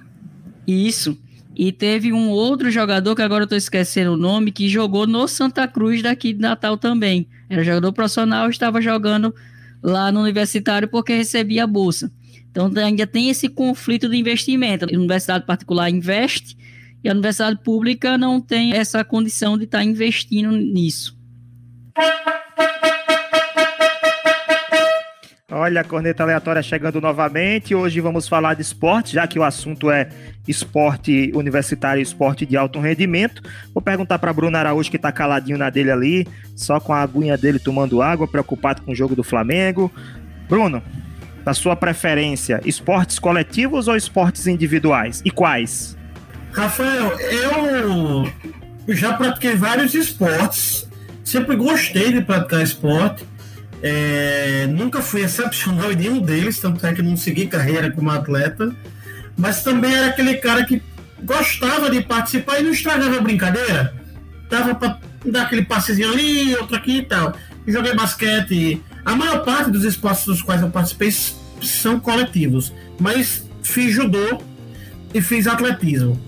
isso. 0.67 1.19
E 1.55 1.71
teve 1.71 2.13
um 2.13 2.31
outro 2.31 2.71
jogador, 2.71 3.15
que 3.15 3.21
agora 3.21 3.45
eu 3.45 3.49
tô 3.49 3.57
esquecendo 3.57 4.13
o 4.13 4.17
nome, 4.17 4.53
que 4.53 4.69
jogou 4.69 5.07
no 5.07 5.29
Santa 5.29 5.69
Cruz 5.69 6.01
daqui 6.01 6.33
de 6.33 6.41
Natal 6.41 6.79
também. 6.79 7.29
Era 7.51 7.65
jogador 7.65 7.93
profissional, 7.93 8.49
estava 8.49 8.81
jogando 8.81 9.35
lá 9.83 10.11
no 10.11 10.21
universitário 10.21 10.89
porque 10.89 11.13
recebia 11.13 11.65
a 11.65 11.67
bolsa. 11.67 12.11
Então 12.51 12.73
ainda 12.83 13.07
tem 13.07 13.29
esse 13.29 13.49
conflito 13.49 14.09
de 14.09 14.17
investimento. 14.17 14.87
A 14.87 14.97
universidade 14.97 15.45
particular 15.45 15.91
investe 15.91 16.57
e 17.03 17.09
a 17.09 17.13
universidade 17.13 17.59
pública 17.63 18.19
não 18.19 18.41
tem 18.41 18.73
essa 18.73 19.05
condição 19.05 19.57
de 19.57 19.65
estar 19.65 19.79
tá 19.79 19.85
investindo 19.85 20.51
nisso. 20.57 21.19
Olha 25.51 25.81
a 25.81 25.85
corneta 25.85 26.23
aleatória 26.23 26.63
chegando 26.63 27.01
novamente. 27.01 27.75
Hoje 27.75 28.01
vamos 28.01 28.29
falar 28.29 28.55
de 28.55 28.63
esporte, 28.63 29.15
já 29.15 29.27
que 29.27 29.41
o 29.41 29.43
assunto 29.43 29.91
é 29.91 30.09
esporte 30.47 31.33
universitário 31.35 31.99
e 31.99 32.03
esporte 32.03 32.47
de 32.47 32.57
alto 32.57 32.79
rendimento. 32.79 33.43
Vou 33.75 33.83
perguntar 33.83 34.21
para 34.21 34.33
Bruno 34.33 34.57
Araújo, 34.57 34.89
que 34.89 34.97
está 34.97 35.11
caladinho 35.11 35.59
na 35.59 35.69
dele 35.69 35.91
ali, 35.91 36.29
só 36.55 36.79
com 36.79 36.93
a 36.93 37.03
aguinha 37.03 37.37
dele 37.37 37.59
tomando 37.59 38.01
água, 38.01 38.29
preocupado 38.29 38.83
com 38.83 38.93
o 38.93 38.95
jogo 38.95 39.17
do 39.17 39.25
Flamengo. 39.25 39.91
Bruno, 40.49 40.81
na 41.45 41.55
sua 41.55 41.75
preferência, 41.75 42.61
esportes 42.65 43.19
coletivos 43.19 43.89
ou 43.89 43.97
esportes 43.97 44.47
individuais? 44.47 45.21
E 45.25 45.31
quais? 45.31 45.98
Rafael, 46.53 47.19
eu 47.21 48.33
já 48.89 49.13
pratiquei 49.15 49.55
vários 49.55 49.95
esportes, 49.95 50.89
sempre 51.25 51.57
gostei 51.57 52.13
de 52.13 52.21
praticar 52.21 52.63
esporte 52.63 53.25
é, 53.83 54.67
nunca 54.67 55.01
fui 55.01 55.23
excepcional 55.23 55.93
em 55.93 55.97
nenhum 55.97 56.21
deles, 56.21 56.59
tanto 56.59 56.85
é 56.85 56.93
que 56.93 57.03
não 57.03 57.17
segui 57.17 57.47
carreira 57.47 57.91
como 57.91 58.11
atleta, 58.11 58.75
mas 59.37 59.63
também 59.63 59.95
era 59.95 60.09
aquele 60.09 60.35
cara 60.37 60.65
que 60.65 60.83
gostava 61.23 61.91
de 61.91 62.03
participar 62.03 62.61
e 62.61 62.65
não 62.65 62.73
estragava 62.73 63.19
a 63.19 63.21
brincadeira. 63.21 63.95
Dava 64.51 64.75
para 64.75 64.99
dar 65.25 65.43
aquele 65.43 65.65
passezinho 65.65 66.11
ali, 66.11 66.57
outro 66.57 66.77
aqui 66.77 66.99
e 66.99 67.03
tal. 67.03 67.35
Joguei 67.67 67.95
basquete. 67.95 68.83
A 69.05 69.15
maior 69.15 69.45
parte 69.45 69.71
dos 69.71 69.85
esportes 69.85 70.25
dos 70.25 70.43
quais 70.43 70.61
eu 70.61 70.71
participei 70.71 71.15
são 71.63 72.01
coletivos, 72.01 72.73
mas 72.99 73.47
fiz 73.63 73.95
judô 73.95 74.43
e 75.15 75.21
fiz 75.21 75.47
atletismo. 75.47 76.21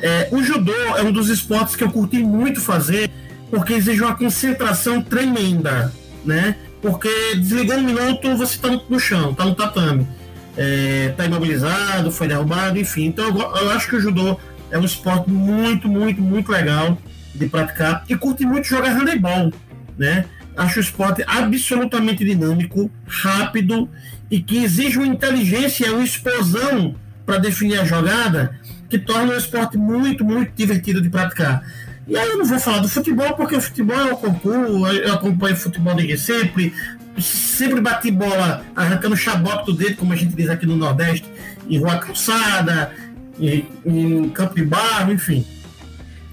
É, 0.00 0.28
o 0.30 0.42
judô 0.42 0.72
é 0.96 1.02
um 1.02 1.12
dos 1.12 1.28
esportes 1.28 1.76
que 1.76 1.84
eu 1.84 1.90
curti 1.90 2.18
muito 2.18 2.60
fazer 2.60 3.10
porque 3.50 3.74
exige 3.74 4.02
uma 4.02 4.14
concentração 4.14 5.00
tremenda, 5.00 5.92
né? 6.24 6.56
porque 6.84 7.08
desligou 7.36 7.78
um 7.78 7.82
minuto, 7.82 8.36
você 8.36 8.56
está 8.56 8.68
no 8.68 9.00
chão, 9.00 9.30
está 9.30 9.46
no 9.46 9.54
tatame. 9.54 10.06
Está 10.50 11.24
é, 11.24 11.26
imobilizado, 11.26 12.12
foi 12.12 12.28
derrubado, 12.28 12.78
enfim. 12.78 13.06
Então 13.06 13.24
eu, 13.24 13.38
eu, 13.38 13.70
acho 13.70 13.88
que 13.88 13.96
o 13.96 14.00
judô 14.00 14.38
é 14.70 14.78
um 14.78 14.84
esporte 14.84 15.30
muito, 15.30 15.88
muito, 15.88 16.20
muito 16.20 16.52
legal 16.52 16.98
de 17.34 17.46
praticar 17.48 18.04
e 18.06 18.14
curte 18.14 18.44
muito 18.44 18.68
jogar 18.68 18.90
handebol, 18.90 19.50
né? 19.96 20.26
Acho 20.54 20.78
o 20.78 20.82
esporte 20.82 21.24
absolutamente 21.26 22.22
dinâmico, 22.22 22.90
rápido 23.06 23.88
e 24.30 24.42
que 24.42 24.62
exige 24.62 24.98
uma 24.98 25.06
inteligência, 25.06 25.90
uma 25.90 26.04
explosão 26.04 26.94
para 27.24 27.38
definir 27.38 27.80
a 27.80 27.84
jogada 27.86 28.60
que 28.88 28.98
torna 28.98 29.32
o 29.32 29.36
esporte 29.36 29.76
muito, 29.76 30.24
muito 30.24 30.52
divertido 30.54 31.00
de 31.00 31.08
praticar. 31.08 31.62
E 32.06 32.16
aí 32.16 32.28
eu 32.28 32.38
não 32.38 32.44
vou 32.44 32.58
falar 32.58 32.78
do 32.78 32.88
futebol, 32.88 33.34
porque 33.34 33.56
o 33.56 33.60
futebol 33.60 33.96
eu 33.96 34.12
acompanho, 34.12 34.86
eu 34.86 35.14
acompanho 35.14 35.56
futebol 35.56 35.94
desde 35.94 36.18
sempre, 36.18 36.72
sempre 37.18 37.80
bati 37.80 38.10
bola 38.10 38.62
arrancando 38.76 39.16
chabote 39.16 39.66
do 39.66 39.72
dedo, 39.72 39.96
como 39.96 40.12
a 40.12 40.16
gente 40.16 40.34
diz 40.36 40.50
aqui 40.50 40.66
no 40.66 40.76
Nordeste, 40.76 41.26
em 41.68 41.78
rua 41.78 41.98
calçada, 41.98 42.92
em, 43.38 43.66
em 43.86 44.28
campo 44.30 44.54
de 44.54 44.64
barro, 44.64 45.12
enfim. 45.12 45.46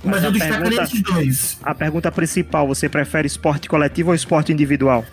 Mas, 0.03 0.15
Mas 0.15 0.23
eu 0.23 0.31
destacaria 0.31 0.83
esses 0.83 1.01
dois. 1.01 1.57
A 1.63 1.75
pergunta 1.75 2.11
principal, 2.11 2.67
você 2.67 2.89
prefere 2.89 3.27
esporte 3.27 3.69
coletivo 3.69 4.09
ou 4.09 4.15
esporte 4.15 4.51
individual? 4.51 5.05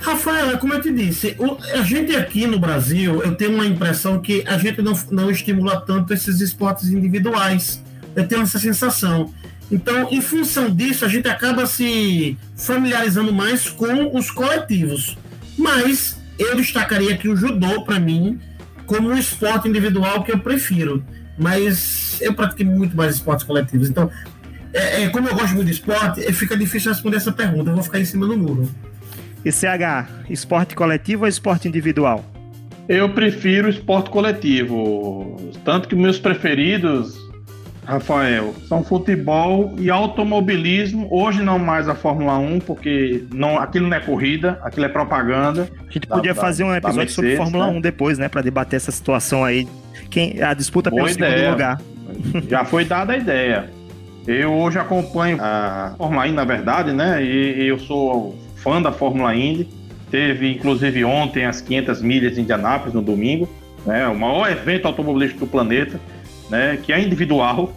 Rafael, 0.00 0.58
como 0.58 0.74
eu 0.74 0.80
te 0.80 0.92
disse, 0.92 1.36
o, 1.38 1.56
a 1.78 1.82
gente 1.82 2.14
aqui 2.14 2.46
no 2.46 2.58
Brasil, 2.58 3.22
eu 3.22 3.34
tenho 3.34 3.54
uma 3.54 3.66
impressão 3.66 4.20
que 4.20 4.44
a 4.46 4.58
gente 4.58 4.82
não, 4.82 4.92
não 5.10 5.30
estimula 5.30 5.80
tanto 5.80 6.12
esses 6.12 6.40
esportes 6.40 6.88
individuais. 6.90 7.82
Eu 8.14 8.26
tenho 8.26 8.42
essa 8.42 8.58
sensação. 8.58 9.32
Então, 9.70 10.08
em 10.10 10.20
função 10.20 10.70
disso, 10.70 11.04
a 11.04 11.08
gente 11.08 11.28
acaba 11.28 11.66
se 11.66 12.36
familiarizando 12.56 13.32
mais 13.32 13.68
com 13.68 14.16
os 14.16 14.30
coletivos. 14.30 15.16
Mas 15.56 16.20
eu 16.38 16.56
destacaria 16.56 17.14
aqui 17.14 17.28
o 17.28 17.36
judô, 17.36 17.82
para 17.82 17.98
mim, 17.98 18.38
como 18.86 19.08
um 19.08 19.16
esporte 19.16 19.68
individual 19.68 20.22
que 20.22 20.32
eu 20.32 20.38
prefiro. 20.38 21.04
Mas 21.38 22.18
eu 22.20 22.34
pratiquei 22.34 22.66
muito 22.66 22.96
mais 22.96 23.14
esportes 23.14 23.44
coletivos. 23.44 23.88
Então, 23.88 24.10
é, 24.72 25.04
é, 25.04 25.08
como 25.08 25.28
eu 25.28 25.34
gosto 25.34 25.54
muito 25.54 25.66
de 25.66 25.72
esporte, 25.72 26.20
fica 26.32 26.56
difícil 26.56 26.92
responder 26.92 27.16
essa 27.16 27.32
pergunta. 27.32 27.70
Eu 27.70 27.74
vou 27.74 27.82
ficar 27.82 28.00
em 28.00 28.04
cima 28.04 28.26
do 28.26 28.36
muro. 28.36 28.68
E 29.44 29.52
CH, 29.52 30.30
esporte 30.30 30.74
coletivo 30.74 31.24
ou 31.24 31.28
esporte 31.28 31.68
individual? 31.68 32.24
Eu 32.88 33.10
prefiro 33.10 33.68
esporte 33.68 34.10
coletivo. 34.10 35.36
Tanto 35.64 35.88
que 35.88 35.94
meus 35.94 36.18
preferidos 36.18 37.24
Rafael, 37.84 38.54
são 38.66 38.82
futebol 38.82 39.74
e 39.78 39.90
automobilismo. 39.90 41.06
Hoje 41.10 41.42
não 41.42 41.58
mais 41.58 41.88
a 41.88 41.94
Fórmula 41.94 42.38
1, 42.38 42.60
porque 42.60 43.24
não, 43.30 43.58
aquilo 43.58 43.88
não 43.88 43.96
é 43.96 44.00
corrida, 44.00 44.58
aquilo 44.62 44.86
é 44.86 44.88
propaganda. 44.88 45.68
A 45.88 45.92
gente 45.92 46.06
podia 46.06 46.32
da, 46.32 46.40
fazer 46.40 46.64
um 46.64 46.74
episódio 46.74 47.12
sobre 47.12 47.36
Fórmula 47.36 47.66
né? 47.66 47.78
1 47.78 47.80
depois, 47.82 48.18
né? 48.18 48.28
Para 48.28 48.40
debater 48.40 48.78
essa 48.78 48.90
situação 48.90 49.44
aí 49.44 49.68
quem, 50.10 50.42
a 50.42 50.54
disputa 50.54 50.90
Boa 50.90 51.04
pelo 51.04 51.14
ideia. 51.14 51.36
segundo 51.36 51.52
lugar. 51.52 51.80
Já 52.48 52.64
foi 52.64 52.84
dada 52.84 53.12
a 53.12 53.16
ideia. 53.18 53.70
Eu 54.26 54.52
hoje 54.54 54.78
acompanho 54.78 55.36
a 55.40 55.94
Fórmula 55.98 56.26
Indy, 56.26 56.36
na 56.36 56.44
verdade, 56.44 56.92
né? 56.92 57.22
E, 57.22 57.66
eu 57.66 57.78
sou 57.78 58.34
fã 58.64 58.80
da 58.80 58.90
Fórmula 58.90 59.36
Indy. 59.36 59.68
Teve, 60.10 60.50
inclusive, 60.50 61.04
ontem 61.04 61.44
as 61.44 61.60
500 61.60 62.00
milhas 62.00 62.34
de 62.34 62.40
Indianápolis, 62.40 62.94
no 62.94 63.02
domingo. 63.02 63.48
Né? 63.84 64.08
O 64.08 64.18
maior 64.18 64.50
evento 64.50 64.86
automobilístico 64.86 65.44
do 65.44 65.50
planeta, 65.50 66.00
né? 66.48 66.78
Que 66.82 66.92
é 66.92 67.00
individual, 67.00 67.72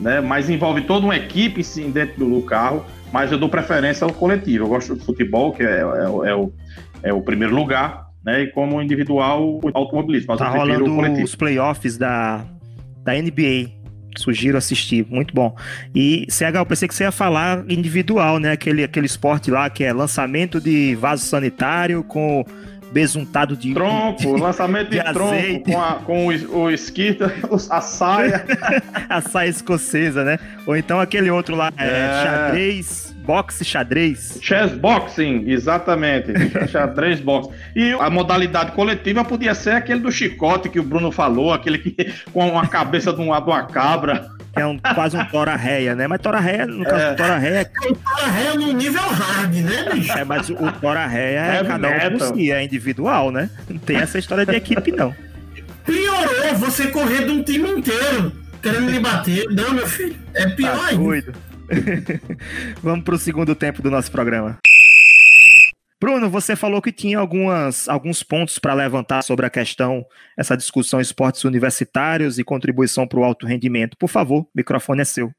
né? 0.00 0.20
Mas 0.20 0.50
envolve 0.50 0.80
toda 0.82 1.06
uma 1.06 1.16
equipe, 1.16 1.62
sim, 1.62 1.90
dentro 1.90 2.28
do 2.28 2.42
carro. 2.42 2.84
Mas 3.12 3.30
eu 3.30 3.38
dou 3.38 3.48
preferência 3.48 4.04
ao 4.04 4.12
coletivo. 4.12 4.64
Eu 4.64 4.68
gosto 4.68 4.96
do 4.96 5.04
futebol, 5.04 5.52
que 5.52 5.62
é, 5.62 5.78
é, 5.78 6.30
é 6.30 6.34
o, 6.34 6.52
é 7.04 7.12
o 7.12 7.20
primeiro 7.20 7.54
lugar, 7.54 8.08
né? 8.24 8.42
E 8.42 8.46
como 8.48 8.82
individual, 8.82 9.60
automobilismo. 9.72 10.26
Mas 10.30 10.38
tá 10.38 10.48
rolando 10.48 11.22
os 11.22 11.36
playoffs 11.36 11.96
da, 11.96 12.44
da 13.04 13.12
NBA 13.12 13.83
Sugiro 14.20 14.56
assistir, 14.56 15.06
muito 15.08 15.34
bom. 15.34 15.56
E 15.94 16.26
CH, 16.28 16.56
eu 16.56 16.66
pensei 16.66 16.88
que 16.88 16.94
você 16.94 17.04
ia 17.04 17.12
falar 17.12 17.64
individual, 17.68 18.38
né? 18.38 18.52
Aquele, 18.52 18.84
aquele 18.84 19.06
esporte 19.06 19.50
lá 19.50 19.68
que 19.68 19.84
é 19.84 19.92
lançamento 19.92 20.60
de 20.60 20.94
vaso 20.96 21.24
sanitário 21.24 22.02
com 22.04 22.44
besuntado 22.94 23.56
de 23.56 23.74
tronco, 23.74 24.36
lançamento 24.36 24.90
de, 24.90 25.02
de 25.02 25.12
tronco 25.12 25.64
com, 25.64 25.82
a, 25.82 25.94
com 25.94 26.28
o, 26.28 26.58
o 26.60 26.70
esquita, 26.70 27.34
a 27.68 27.80
saia, 27.80 28.46
a 29.10 29.20
saia 29.20 29.48
escocesa, 29.48 30.22
né? 30.22 30.38
Ou 30.64 30.76
então 30.76 31.00
aquele 31.00 31.28
outro 31.28 31.56
lá, 31.56 31.72
é, 31.76 31.88
é 31.88 32.22
xadrez 32.22 33.14
boxe 33.24 33.64
xadrez. 33.64 34.38
Chess 34.40 34.72
boxing, 34.72 35.44
exatamente. 35.48 36.32
xadrez 36.68 37.20
boxe. 37.20 37.50
E 37.74 37.92
a 37.92 38.10
modalidade 38.10 38.72
coletiva 38.72 39.24
podia 39.24 39.54
ser 39.54 39.72
aquele 39.72 40.00
do 40.00 40.12
chicote 40.12 40.68
que 40.68 40.78
o 40.78 40.82
Bruno 40.82 41.10
falou, 41.10 41.52
aquele 41.52 41.78
que 41.78 42.12
com 42.32 42.58
a 42.58 42.66
cabeça 42.66 43.12
de 43.12 43.20
uma, 43.20 43.40
de 43.40 43.48
uma 43.48 43.64
cabra. 43.64 44.28
Que 44.54 44.60
é 44.60 44.66
um, 44.66 44.78
quase 44.78 45.16
um 45.16 45.24
tora-réia, 45.24 45.94
né? 45.94 46.06
Mas 46.06 46.20
tora-réia, 46.20 46.66
no 46.66 46.84
caso 46.84 47.02
é. 47.02 47.10
do 47.10 47.16
tora-réia... 47.16 47.70
É 47.82 47.88
o 47.88 47.94
tora-réia 47.94 48.54
no 48.54 48.72
nível 48.72 49.02
hard, 49.02 49.54
né, 49.54 49.92
bicho? 49.92 50.12
É, 50.12 50.24
mas 50.24 50.48
o 50.48 50.72
tora-réia 50.80 51.38
é, 51.40 51.56
é 51.56 51.64
cada 51.64 51.88
um 51.88 52.18
por 52.18 52.36
si, 52.36 52.52
é 52.52 52.62
individual, 52.62 53.32
né? 53.32 53.50
Não 53.68 53.78
tem 53.78 53.96
essa 53.96 54.18
história 54.18 54.46
de 54.46 54.54
equipe, 54.54 54.92
não. 54.92 55.14
Piorou 55.84 56.54
você 56.56 56.86
correr 56.86 57.24
de 57.24 57.30
um 57.32 57.42
time 57.42 57.68
inteiro 57.68 58.32
querendo 58.64 58.90
me 58.90 58.98
bater. 58.98 59.44
Não, 59.50 59.74
meu 59.74 59.86
filho, 59.86 60.16
é 60.32 60.46
pior 60.48 60.76
tá 60.76 60.86
ainda. 60.86 61.02
Doido. 61.02 61.34
Vamos 62.82 63.04
para 63.04 63.14
o 63.14 63.18
segundo 63.18 63.54
tempo 63.54 63.82
do 63.82 63.90
nosso 63.90 64.10
programa. 64.10 64.58
Bruno, 66.04 66.28
você 66.28 66.54
falou 66.54 66.82
que 66.82 66.92
tinha 66.92 67.18
algumas, 67.18 67.88
alguns 67.88 68.22
pontos 68.22 68.58
para 68.58 68.74
levantar 68.74 69.22
sobre 69.22 69.46
a 69.46 69.48
questão, 69.48 70.04
essa 70.36 70.54
discussão 70.54 71.00
esportes 71.00 71.44
universitários 71.44 72.38
e 72.38 72.44
contribuição 72.44 73.08
para 73.08 73.18
o 73.18 73.24
alto 73.24 73.46
rendimento. 73.46 73.96
Por 73.96 74.08
favor, 74.08 74.42
o 74.42 74.48
microfone 74.54 75.00
é 75.00 75.04
seu. 75.06 75.32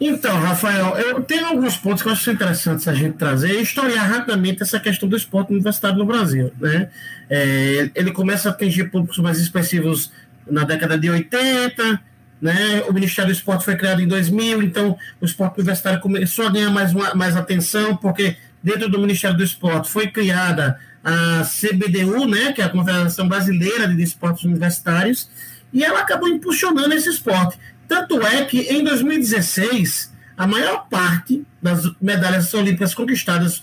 Então, 0.00 0.36
Rafael, 0.36 0.98
eu 0.98 1.22
tenho 1.22 1.46
alguns 1.46 1.76
pontos 1.76 2.02
que 2.02 2.08
eu 2.08 2.12
acho 2.12 2.28
interessantes 2.28 2.88
a 2.88 2.92
gente 2.92 3.16
trazer 3.16 3.56
e 3.56 3.62
historiar 3.62 4.04
rapidamente 4.04 4.64
essa 4.64 4.80
questão 4.80 5.08
do 5.08 5.16
esporte 5.16 5.52
universitário 5.52 5.96
no 5.96 6.04
Brasil. 6.04 6.52
Né? 6.58 6.90
É, 7.30 7.88
ele 7.94 8.10
começa 8.10 8.48
a 8.48 8.52
atingir 8.52 8.90
públicos 8.90 9.18
mais 9.18 9.38
expressivos 9.38 10.10
na 10.44 10.64
década 10.64 10.98
de 10.98 11.08
80, 11.08 12.02
né? 12.42 12.82
O 12.88 12.92
Ministério 12.92 13.32
do 13.32 13.36
Esporte 13.36 13.64
foi 13.64 13.76
criado 13.76 14.02
em 14.02 14.08
2000, 14.08 14.60
então 14.64 14.98
o 15.20 15.24
esporte 15.24 15.58
universitário 15.58 16.00
começou 16.00 16.46
a 16.46 16.50
ganhar 16.50 16.70
mais, 16.70 16.92
mais 16.92 17.36
atenção, 17.36 17.96
porque 17.96 18.36
dentro 18.64 18.88
do 18.88 18.98
Ministério 18.98 19.36
do 19.36 19.44
Esporte 19.44 19.90
foi 19.90 20.08
criada 20.08 20.80
a 21.04 21.42
CBDU, 21.44 22.26
né, 22.26 22.52
que 22.52 22.62
é 22.62 22.64
a 22.64 22.68
Confederação 22.70 23.28
Brasileira 23.28 23.86
de 23.86 24.02
Esportes 24.02 24.42
Universitários, 24.42 25.28
e 25.72 25.84
ela 25.84 26.00
acabou 26.00 26.28
impulsionando 26.28 26.94
esse 26.94 27.10
esporte. 27.10 27.58
Tanto 27.86 28.20
é 28.26 28.44
que 28.44 28.60
em 28.60 28.82
2016, 28.82 30.12
a 30.36 30.46
maior 30.46 30.88
parte 30.88 31.44
das 31.62 31.88
medalhas 32.00 32.52
olímpicas 32.54 32.94
conquistadas 32.94 33.62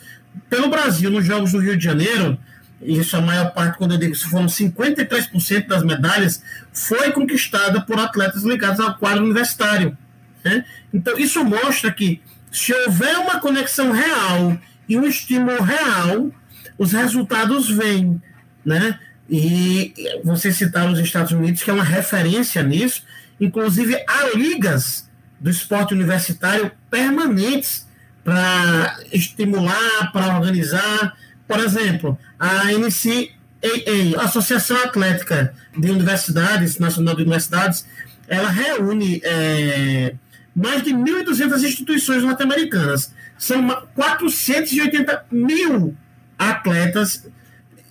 pelo 0.49 0.69
Brasil 0.69 1.09
nos 1.09 1.25
Jogos 1.25 1.51
do 1.51 1.59
Rio 1.59 1.75
de 1.75 1.83
Janeiro 1.83 2.37
isso 2.83 3.15
a 3.15 3.21
maior 3.21 3.51
parte, 3.51 3.77
quando 3.77 3.93
eu 3.93 3.97
digo 3.97 4.13
isso, 4.13 4.29
foram 4.29 4.47
53% 4.47 5.67
das 5.67 5.83
medalhas, 5.83 6.43
foi 6.73 7.11
conquistada 7.11 7.81
por 7.81 7.99
atletas 7.99 8.43
ligados 8.43 8.79
ao 8.79 8.95
quadro 8.95 9.23
universitário. 9.23 9.95
Né? 10.43 10.65
Então, 10.91 11.17
isso 11.17 11.43
mostra 11.43 11.91
que 11.91 12.21
se 12.51 12.73
houver 12.73 13.17
uma 13.19 13.39
conexão 13.39 13.91
real 13.91 14.57
e 14.91 14.97
um 14.97 15.05
estímulo 15.05 15.61
real, 15.61 16.31
os 16.77 16.91
resultados 16.91 17.69
vêm. 17.69 18.21
Né? 18.65 18.99
E 19.29 19.93
você 20.23 20.51
citar 20.51 20.89
os 20.91 20.99
Estados 20.99 21.31
Unidos, 21.31 21.63
que 21.63 21.69
é 21.69 21.73
uma 21.73 21.83
referência 21.83 22.61
nisso, 22.63 23.03
inclusive 23.39 23.95
há 24.07 24.35
ligas 24.35 25.09
do 25.39 25.49
esporte 25.49 25.93
universitário 25.93 26.71
permanentes 26.89 27.87
para 28.23 28.99
estimular, 29.11 30.11
para 30.11 30.35
organizar 30.37 31.15
por 31.51 31.59
exemplo, 31.59 32.17
a 32.39 32.71
NCAA, 32.71 34.23
Associação 34.23 34.77
Atlética 34.77 35.53
de 35.77 35.91
Universidades, 35.91 36.79
Nacional 36.79 37.13
de 37.13 37.23
Universidades, 37.23 37.85
ela 38.25 38.49
reúne 38.49 39.21
é, 39.21 40.15
mais 40.55 40.81
de 40.81 40.91
1.200 40.91 41.61
instituições 41.61 42.23
norte-americanas. 42.23 43.13
São 43.41 43.67
480 43.95 45.25
mil 45.31 45.97
atletas 46.37 47.27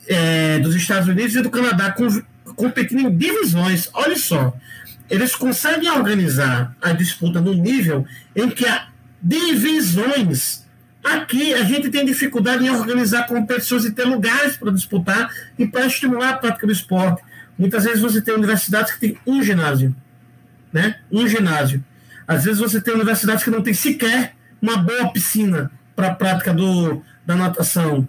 é, 0.07 0.61
dos 0.61 0.77
Estados 0.77 1.09
Unidos 1.09 1.35
e 1.35 1.43
do 1.43 1.51
Canadá 1.51 1.91
com, 1.91 2.07
competindo 2.55 3.01
em 3.01 3.17
divisões. 3.17 3.91
Olha 3.93 4.17
só, 4.17 4.57
eles 5.11 5.35
conseguem 5.35 5.91
organizar 5.91 6.77
a 6.81 6.93
disputa 6.93 7.41
no 7.41 7.53
nível 7.53 8.07
em 8.37 8.49
que 8.49 8.65
há 8.65 8.91
divisões 9.21 10.65
Aqui 11.03 11.53
a 11.55 11.65
gente 11.65 11.89
tem 11.89 12.05
dificuldade 12.05 12.65
em 12.65 12.71
organizar 12.71 13.27
competições 13.27 13.87
e 13.87 13.91
ter 13.91 14.05
lugares 14.05 14.57
para 14.57 14.71
disputar 14.71 15.31
e 15.59 15.67
para 15.67 15.87
estimular 15.87 16.29
a 16.29 16.37
prática 16.37 16.67
do 16.67 16.73
esporte. 16.73 17.23
Muitas 17.59 17.85
vezes 17.85 18.01
você 18.01 18.21
tem 18.21 18.35
universidades 18.35 18.93
que 18.93 19.01
tem 19.01 19.19
um 19.27 19.43
ginásio, 19.43 19.97
né? 20.71 21.01
Um 21.11 21.27
ginásio. 21.27 21.83
Às 22.29 22.45
vezes 22.45 22.61
você 22.61 22.83
tem 22.83 22.93
universidades 22.93 23.43
que 23.43 23.51
não 23.51 23.63
tem 23.63 23.73
sequer 23.73 24.37
uma 24.61 24.77
boa 24.79 25.13
piscina 25.13 25.71
para 25.95 26.09
a 26.09 26.15
prática 26.15 26.53
do, 26.53 27.03
da 27.27 27.37
natação. 27.37 28.07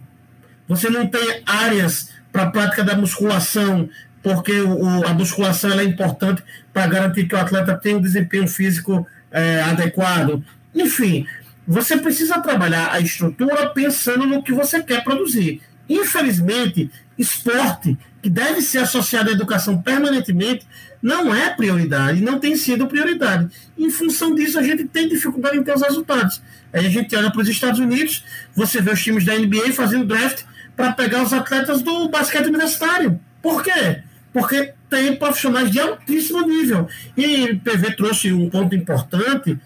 Você 0.68 0.90
não 0.90 1.08
tem 1.08 1.42
áreas 1.46 2.10
para 2.32 2.44
a 2.44 2.50
prática 2.52 2.84
da 2.84 2.96
musculação, 2.96 3.90
porque 4.24 4.62
o, 4.62 5.06
a 5.06 5.14
musculação 5.14 5.72
é 5.72 5.84
importante 5.84 6.44
para 6.74 6.88
garantir 6.88 7.28
que 7.28 7.36
o 7.36 7.40
atleta 7.40 7.78
tenha 7.78 7.98
um 7.98 8.02
desempenho 8.02 8.48
físico 8.48 9.06
é, 9.32 9.62
adequado. 9.62 10.44
Enfim, 10.74 11.26
você 11.68 11.98
precisa 11.98 12.40
trabalhar 12.42 12.92
a 12.92 13.00
estrutura 13.00 13.70
pensando 13.70 14.26
no 14.26 14.44
que 14.44 14.54
você 14.54 14.82
quer 14.82 15.04
produzir. 15.04 15.62
Infelizmente, 15.90 16.90
esporte, 17.18 17.98
que 18.22 18.30
deve 18.30 18.62
ser 18.62 18.80
associado 18.80 19.30
à 19.30 19.34
educação 19.34 19.82
permanentemente, 19.82 20.68
não 21.02 21.34
é 21.34 21.50
prioridade, 21.50 22.22
não 22.22 22.40
tem 22.40 22.56
sido 22.56 22.88
prioridade. 22.88 23.50
Em 23.78 23.90
função 23.90 24.36
disso, 24.36 24.60
a 24.60 24.64
gente 24.64 24.86
tem 24.86 25.10
dificuldade 25.10 25.58
em 25.58 25.64
ter 25.64 25.74
os 25.74 25.82
resultados. 25.82 26.42
Aí 26.72 26.86
a 26.86 26.90
gente 26.90 27.16
olha 27.16 27.32
para 27.32 27.42
os 27.42 27.48
Estados 27.48 27.80
Unidos, 27.80 28.24
você 28.56 28.82
vê 28.82 28.92
os 28.92 29.04
times 29.04 29.26
da 29.26 29.36
NBA 29.36 29.74
fazendo 29.74 30.06
draft 30.06 30.44
para 30.76 30.92
pegar 30.94 31.24
os 31.24 31.34
atletas 31.34 31.82
do 31.82 32.08
basquete 32.10 32.48
universitário. 32.48 33.20
Por 33.42 33.64
quê? 33.64 34.04
Porque 34.32 34.74
tem 34.90 35.16
profissionais 35.16 35.72
de 35.72 35.80
altíssimo 35.80 36.42
nível. 36.48 36.88
E 37.18 37.56
PV 37.56 37.96
trouxe 37.96 38.32
um 38.32 38.50
ponto 38.50 38.76
importante 38.76 39.60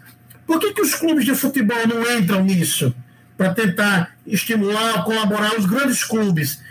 por 0.45 0.59
que, 0.59 0.73
que 0.73 0.81
os 0.81 0.93
clubes 0.93 1.25
de 1.25 1.33
futebol 1.33 1.87
não 1.87 2.17
entram 2.17 2.43
nisso? 2.43 2.93
Para 3.37 3.53
tentar 3.53 4.15
estimular, 4.25 5.03
colaborar 5.03 5.57
os 5.57 5.65
grandes 5.65 6.03
clubes, 6.03 6.61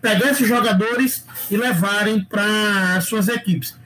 pegar 0.00 0.30
esses 0.30 0.48
jogadores 0.48 1.24
e 1.50 1.56
levarem 1.56 2.24
para 2.24 3.00
suas 3.00 3.28
equipes. 3.28 3.76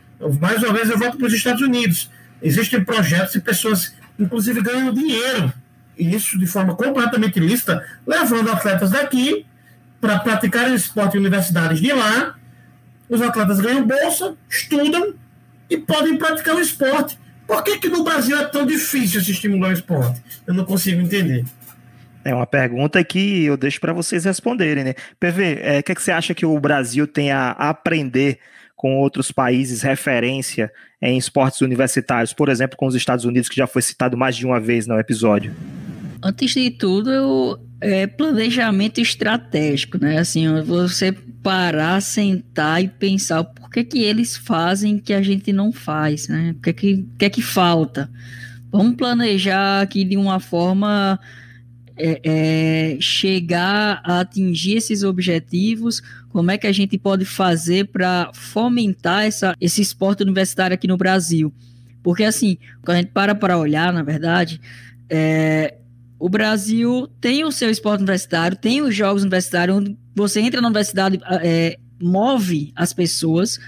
Mais 0.40 0.62
uma 0.62 0.72
vez, 0.72 0.88
eu 0.88 0.98
volto 0.98 1.18
para 1.18 1.26
os 1.26 1.32
Estados 1.32 1.62
Unidos. 1.62 2.10
Existem 2.40 2.82
projetos 2.84 3.34
e 3.34 3.40
pessoas, 3.40 3.94
inclusive, 4.18 4.60
ganham 4.60 4.92
dinheiro, 4.92 5.52
e 5.98 6.14
isso 6.14 6.38
de 6.38 6.46
forma 6.46 6.74
completamente 6.74 7.36
ilícita, 7.38 7.84
levando 8.06 8.50
atletas 8.50 8.90
daqui 8.90 9.44
para 10.00 10.18
praticarem 10.18 10.74
esporte 10.74 11.16
em 11.16 11.20
universidades 11.20 11.80
de 11.80 11.92
lá. 11.92 12.36
Os 13.08 13.20
atletas 13.20 13.60
ganham 13.60 13.86
bolsa, 13.86 14.34
estudam 14.48 15.14
e 15.68 15.76
podem 15.76 16.16
praticar 16.16 16.56
o 16.56 16.60
esporte. 16.60 17.18
Por 17.46 17.62
que, 17.62 17.78
que 17.78 17.88
no 17.88 18.02
Brasil 18.02 18.36
é 18.38 18.44
tão 18.44 18.64
difícil 18.64 19.20
se 19.20 19.32
estimular 19.32 19.70
o 19.70 19.72
esporte? 19.72 20.22
Eu 20.46 20.54
não 20.54 20.64
consigo 20.64 21.00
entender. 21.00 21.44
É 22.24 22.34
uma 22.34 22.46
pergunta 22.46 23.02
que 23.02 23.44
eu 23.44 23.56
deixo 23.56 23.80
para 23.80 23.92
vocês 23.92 24.24
responderem, 24.24 24.84
né? 24.84 24.94
PV, 25.18 25.42
é, 25.42 25.46
o 25.46 25.58
é, 25.78 25.82
que, 25.82 25.94
que 25.94 26.02
você 26.02 26.12
acha 26.12 26.34
que 26.34 26.46
o 26.46 26.58
Brasil 26.58 27.06
tem 27.06 27.32
a 27.32 27.50
aprender 27.50 28.38
com 28.76 28.96
outros 28.96 29.30
países 29.30 29.82
referência 29.82 30.72
em 31.00 31.16
esportes 31.16 31.60
universitários, 31.60 32.32
por 32.32 32.48
exemplo, 32.48 32.76
com 32.76 32.86
os 32.86 32.94
Estados 32.94 33.24
Unidos, 33.24 33.48
que 33.48 33.56
já 33.56 33.66
foi 33.66 33.82
citado 33.82 34.16
mais 34.16 34.36
de 34.36 34.46
uma 34.46 34.60
vez 34.60 34.86
no 34.86 34.98
episódio? 34.98 35.54
Antes 36.22 36.52
de 36.52 36.70
tudo, 36.70 37.60
é 37.80 38.06
planejamento 38.06 39.00
estratégico, 39.00 39.98
né? 39.98 40.18
Assim, 40.18 40.48
você 40.62 41.12
parar, 41.42 42.00
sentar 42.00 42.82
e 42.82 42.88
pensar 42.88 43.42
por 43.42 43.68
que, 43.68 43.82
que 43.82 43.98
eles 43.98 44.36
fazem 44.36 44.98
que 44.98 45.12
a 45.12 45.22
gente 45.22 45.52
não 45.52 45.72
faz, 45.72 46.28
né? 46.28 46.54
O 46.56 46.62
que, 46.62 46.72
que, 46.72 47.06
que 47.18 47.24
é 47.24 47.30
que 47.30 47.42
falta? 47.42 48.08
Vamos 48.70 48.96
planejar 48.96 49.82
aqui 49.82 50.04
de 50.04 50.16
uma 50.16 50.38
forma 50.38 51.18
é, 51.96 52.20
é, 52.24 52.96
chegar 53.00 54.00
a 54.04 54.20
atingir 54.20 54.76
esses 54.76 55.02
objetivos, 55.02 56.02
como 56.30 56.50
é 56.50 56.58
que 56.58 56.66
a 56.66 56.72
gente 56.72 56.98
pode 56.98 57.24
fazer 57.24 57.88
para 57.88 58.30
fomentar 58.32 59.24
essa, 59.24 59.54
esse 59.60 59.82
esporte 59.82 60.22
universitário 60.22 60.74
aqui 60.74 60.88
no 60.88 60.96
Brasil. 60.96 61.52
Porque, 62.02 62.24
assim, 62.24 62.58
quando 62.82 62.96
a 62.96 63.00
gente 63.00 63.12
para 63.12 63.34
para 63.34 63.58
olhar, 63.58 63.92
na 63.92 64.02
verdade, 64.02 64.60
é, 65.08 65.74
o 66.18 66.28
Brasil 66.28 67.08
tem 67.20 67.44
o 67.44 67.52
seu 67.52 67.70
esporte 67.70 68.00
universitário, 68.00 68.56
tem 68.56 68.80
os 68.82 68.94
jogos 68.94 69.22
universitários, 69.22 69.76
onde 69.76 69.96
você 70.14 70.40
entra 70.40 70.60
na 70.60 70.68
universidade, 70.68 71.20
é, 71.42 71.78
move 72.00 72.72
as 72.74 72.92
pessoas, 72.92 73.58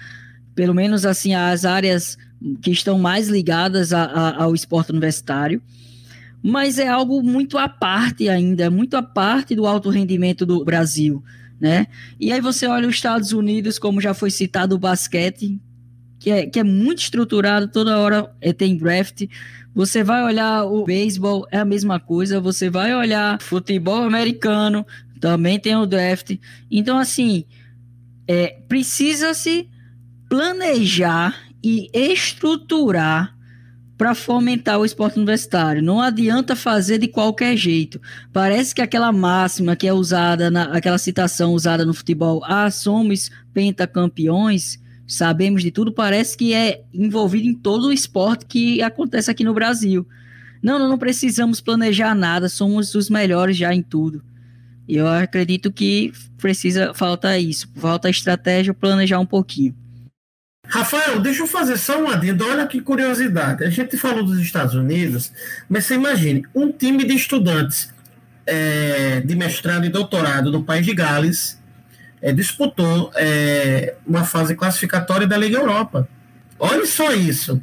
pelo 0.55 0.75
menos, 0.75 1.05
assim, 1.05 1.35
as 1.35 1.65
áreas 1.65 2.17
que 2.63 2.71
estão 2.71 2.99
mais 2.99 3.29
ligadas 3.29 3.93
a, 3.93 4.05
a, 4.05 4.43
ao 4.45 4.55
esporte 4.55 4.91
universitário 4.91 5.63
mas 6.47 6.79
é 6.79 6.87
algo 6.87 7.23
muito 7.23 7.57
à 7.57 7.67
parte 7.67 8.29
ainda, 8.29 8.71
muito 8.71 8.99
à 8.99 9.03
parte 9.03 9.57
do 9.57 9.67
alto 9.67 9.89
rendimento 9.89 10.45
do 10.45 10.63
Brasil, 10.63 11.25
né? 11.59 11.87
E 12.21 12.31
aí 12.31 12.39
você 12.39 12.67
olha 12.67 12.87
os 12.87 12.97
Estados 12.97 13.33
Unidos, 13.33 13.79
como 13.79 13.99
já 13.99 14.13
foi 14.13 14.31
citado 14.31 14.75
o 14.75 14.79
basquete, 14.79 15.59
que 16.19 16.31
é, 16.31 16.45
que 16.45 16.61
é 16.61 16.63
muito 16.63 16.99
estruturado, 16.99 17.69
toda 17.69 17.97
hora 17.97 18.31
é, 18.43 18.53
tem 18.53 18.77
draft. 18.77 19.27
Você 19.75 20.05
vai 20.05 20.23
olhar 20.23 20.65
o 20.65 20.85
beisebol, 20.85 21.47
é 21.51 21.57
a 21.57 21.65
mesma 21.65 21.99
coisa. 21.99 22.39
Você 22.43 22.69
vai 22.69 22.95
olhar 22.95 23.41
futebol 23.41 24.03
americano, 24.03 24.87
também 25.19 25.59
tem 25.59 25.75
o 25.75 25.87
draft. 25.87 26.37
Então, 26.71 26.99
assim, 26.99 27.47
é, 28.29 28.59
precisa-se 28.69 29.67
planejar 30.29 31.35
e 31.63 31.89
estruturar 31.95 33.34
para 33.97 34.15
fomentar 34.15 34.79
o 34.79 34.85
esporte 34.85 35.17
universitário. 35.17 35.83
Não 35.83 36.01
adianta 36.01 36.57
fazer 36.57 36.99
de 36.99 37.09
qualquer 37.09 37.57
jeito. 37.57 38.01
Parece 38.33 38.75
que 38.75 38.83
aquela 38.83 39.13
máxima 39.13 39.77
que 39.77 39.87
é 39.87 39.93
usada, 39.93 40.51
na, 40.51 40.65
aquela 40.65 40.99
citação 40.99 41.53
usada 41.53 41.85
no 41.85 41.95
futebol, 41.95 42.43
ah, 42.45 42.71
somos 42.71 43.31
pentacampeões, 43.53 44.81
sabemos 45.07 45.63
de 45.63 45.71
tudo, 45.71 45.93
parece 45.93 46.37
que 46.37 46.53
é 46.53 46.83
envolvido 46.93 47.47
em 47.47 47.55
todo 47.55 47.89
o 47.89 47.93
esporte 47.93 48.47
que 48.47 48.83
acontece 48.83 49.31
aqui 49.31 49.45
no 49.45 49.55
Brasil. 49.55 50.07
Não, 50.63 50.79
não, 50.79 50.99
precisamos 50.99 51.61
planejar 51.61 52.15
nada, 52.15 52.49
somos 52.49 52.95
os 52.95 53.11
melhores 53.11 53.57
já 53.57 53.75
em 53.75 53.83
tudo. 53.83 54.23
Eu 54.89 55.07
acredito 55.07 55.71
que 55.71 56.13
precisa 56.39 56.93
falta 56.95 57.39
isso, 57.39 57.69
falta 57.77 58.11
estratégia, 58.11 58.75
planejar 58.75 59.19
um 59.19 59.27
pouquinho. 59.27 59.75
Rafael, 60.75 61.21
deixa 61.21 61.45
eu 61.45 61.47
fazer 61.47 61.77
só 61.77 62.03
um 62.03 62.11
adendo. 62.11 62.45
Olha 62.45 62.67
que 62.67 62.81
curiosidade. 62.81 63.63
A 63.63 63.71
gente 63.71 63.97
falou 63.97 64.25
dos 64.25 64.41
Estados 64.41 64.75
Unidos, 64.75 65.31
mas 65.69 65.85
você 65.85 65.95
imagine 65.95 66.45
um 66.53 66.73
time 66.73 67.05
de 67.05 67.15
estudantes 67.15 67.95
é, 68.45 69.21
de 69.21 69.37
mestrado 69.37 69.87
e 69.87 69.89
doutorado 69.89 70.51
no 70.51 70.65
país 70.65 70.85
de 70.85 70.93
Gales 70.93 71.63
é, 72.21 72.33
disputou 72.33 73.13
é, 73.15 73.95
uma 74.05 74.25
fase 74.25 74.57
classificatória 74.57 75.29
da 75.29 75.37
Liga 75.37 75.59
Europa. 75.59 76.09
Olha 76.59 76.85
só 76.87 77.13
isso. 77.13 77.63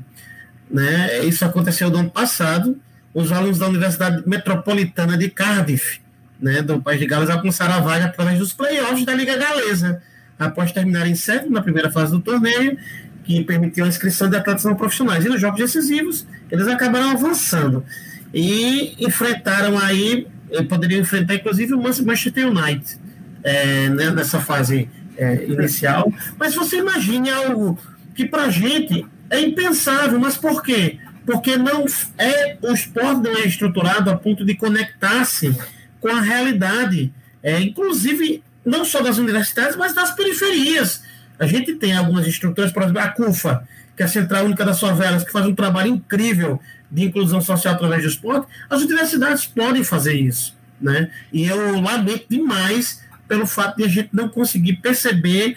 Né? 0.70 1.26
Isso 1.26 1.44
aconteceu 1.44 1.90
no 1.90 1.98
ano 1.98 2.10
passado. 2.10 2.80
Os 3.14 3.34
alunos 3.34 3.60
da 3.60 3.68
Universidade 3.68 4.24
Metropolitana 4.26 5.18
de 5.18 5.30
Cardiff, 5.30 6.00
né, 6.40 6.62
do 6.62 6.82
país 6.82 6.98
de 6.98 7.08
Gales, 7.08 7.30
alcançaram 7.30 7.74
a 7.74 7.80
vaga 7.82 8.06
através 8.06 8.40
dos 8.40 8.54
playoffs 8.54 9.04
da 9.06 9.14
Liga 9.14 9.36
Galesa 9.36 10.02
após 10.46 10.72
terminar 10.72 11.08
em 11.08 11.16
sétimo 11.16 11.52
na 11.52 11.62
primeira 11.62 11.92
fase 11.92 12.12
do 12.12 12.20
torneio, 12.20 12.78
que 13.24 13.44
permitiu 13.44 13.86
a 13.86 13.88
inscrição 13.88 14.30
de 14.30 14.36
atletas 14.36 14.66
não 14.66 14.76
profissionais. 14.76 15.24
E 15.24 15.30
nos 15.30 15.40
jogos 15.40 15.60
decisivos, 15.60 16.26
eles 16.50 16.68
acabaram 16.68 17.12
avançando. 17.12 17.86
E 18.34 18.96
enfrentaram 19.06 19.78
aí, 19.78 20.28
poderiam 20.68 21.02
enfrentar 21.02 21.36
inclusive 21.36 21.74
o 21.74 21.82
Manchester 21.82 22.48
United 22.48 23.00
é, 23.44 23.90
né, 23.90 24.10
nessa 24.10 24.40
fase 24.40 24.90
é, 25.18 25.46
inicial. 25.46 26.12
Mas 26.40 26.56
você 26.56 26.78
imagine 26.78 27.30
algo 27.30 27.78
que 28.16 28.26
para 28.26 28.44
a 28.44 28.50
gente 28.50 29.06
é 29.30 29.40
impensável, 29.40 30.20
mas 30.20 30.38
por 30.38 30.64
quê? 30.64 30.98
Porque 31.26 31.56
não 31.56 31.86
é 32.18 32.58
o 32.62 32.74
esporte 32.74 33.22
não 33.22 33.38
é 33.38 33.46
estruturado 33.46 34.10
a 34.10 34.18
ponto 34.18 34.44
de 34.44 34.56
conectar-se 34.56 35.56
com 36.00 36.10
a 36.10 36.20
realidade. 36.20 37.14
É, 37.44 37.60
inclusive, 37.62 38.44
não 38.66 38.86
só 38.86 39.02
das 39.02 39.18
universidades, 39.18 39.76
mas 39.76 39.94
das 39.94 40.12
periferias. 40.12 41.04
A 41.40 41.48
gente 41.48 41.76
tem 41.76 41.96
algumas 41.96 42.28
estruturas, 42.28 42.72
por 42.72 42.84
exemplo, 42.84 43.02
a 43.02 43.10
CUFA, 43.10 43.68
que 43.96 44.04
é 44.04 44.06
a 44.06 44.10
Central 44.10 44.46
Única 44.46 44.64
das 44.64 44.80
Favelas, 44.80 45.24
que 45.24 45.32
faz 45.32 45.46
um 45.46 45.56
trabalho 45.56 45.90
incrível 45.90 46.60
de 46.90 47.04
inclusão 47.04 47.42
social 47.42 47.74
através 47.74 48.04
do 48.04 48.10
esporte. 48.10 48.48
As 48.70 48.82
universidades 48.82 49.46
podem 49.46 49.84
fazer 49.84 50.14
isso. 50.14 50.56
Né? 50.80 51.12
E 51.32 51.46
eu 51.46 51.80
lamento 51.80 52.26
demais 52.30 53.04
pelo 53.28 53.46
fato 53.46 53.78
de 53.78 53.84
a 53.84 53.88
gente 53.88 54.10
não 54.12 54.28
conseguir 54.28 54.78
perceber 54.78 55.56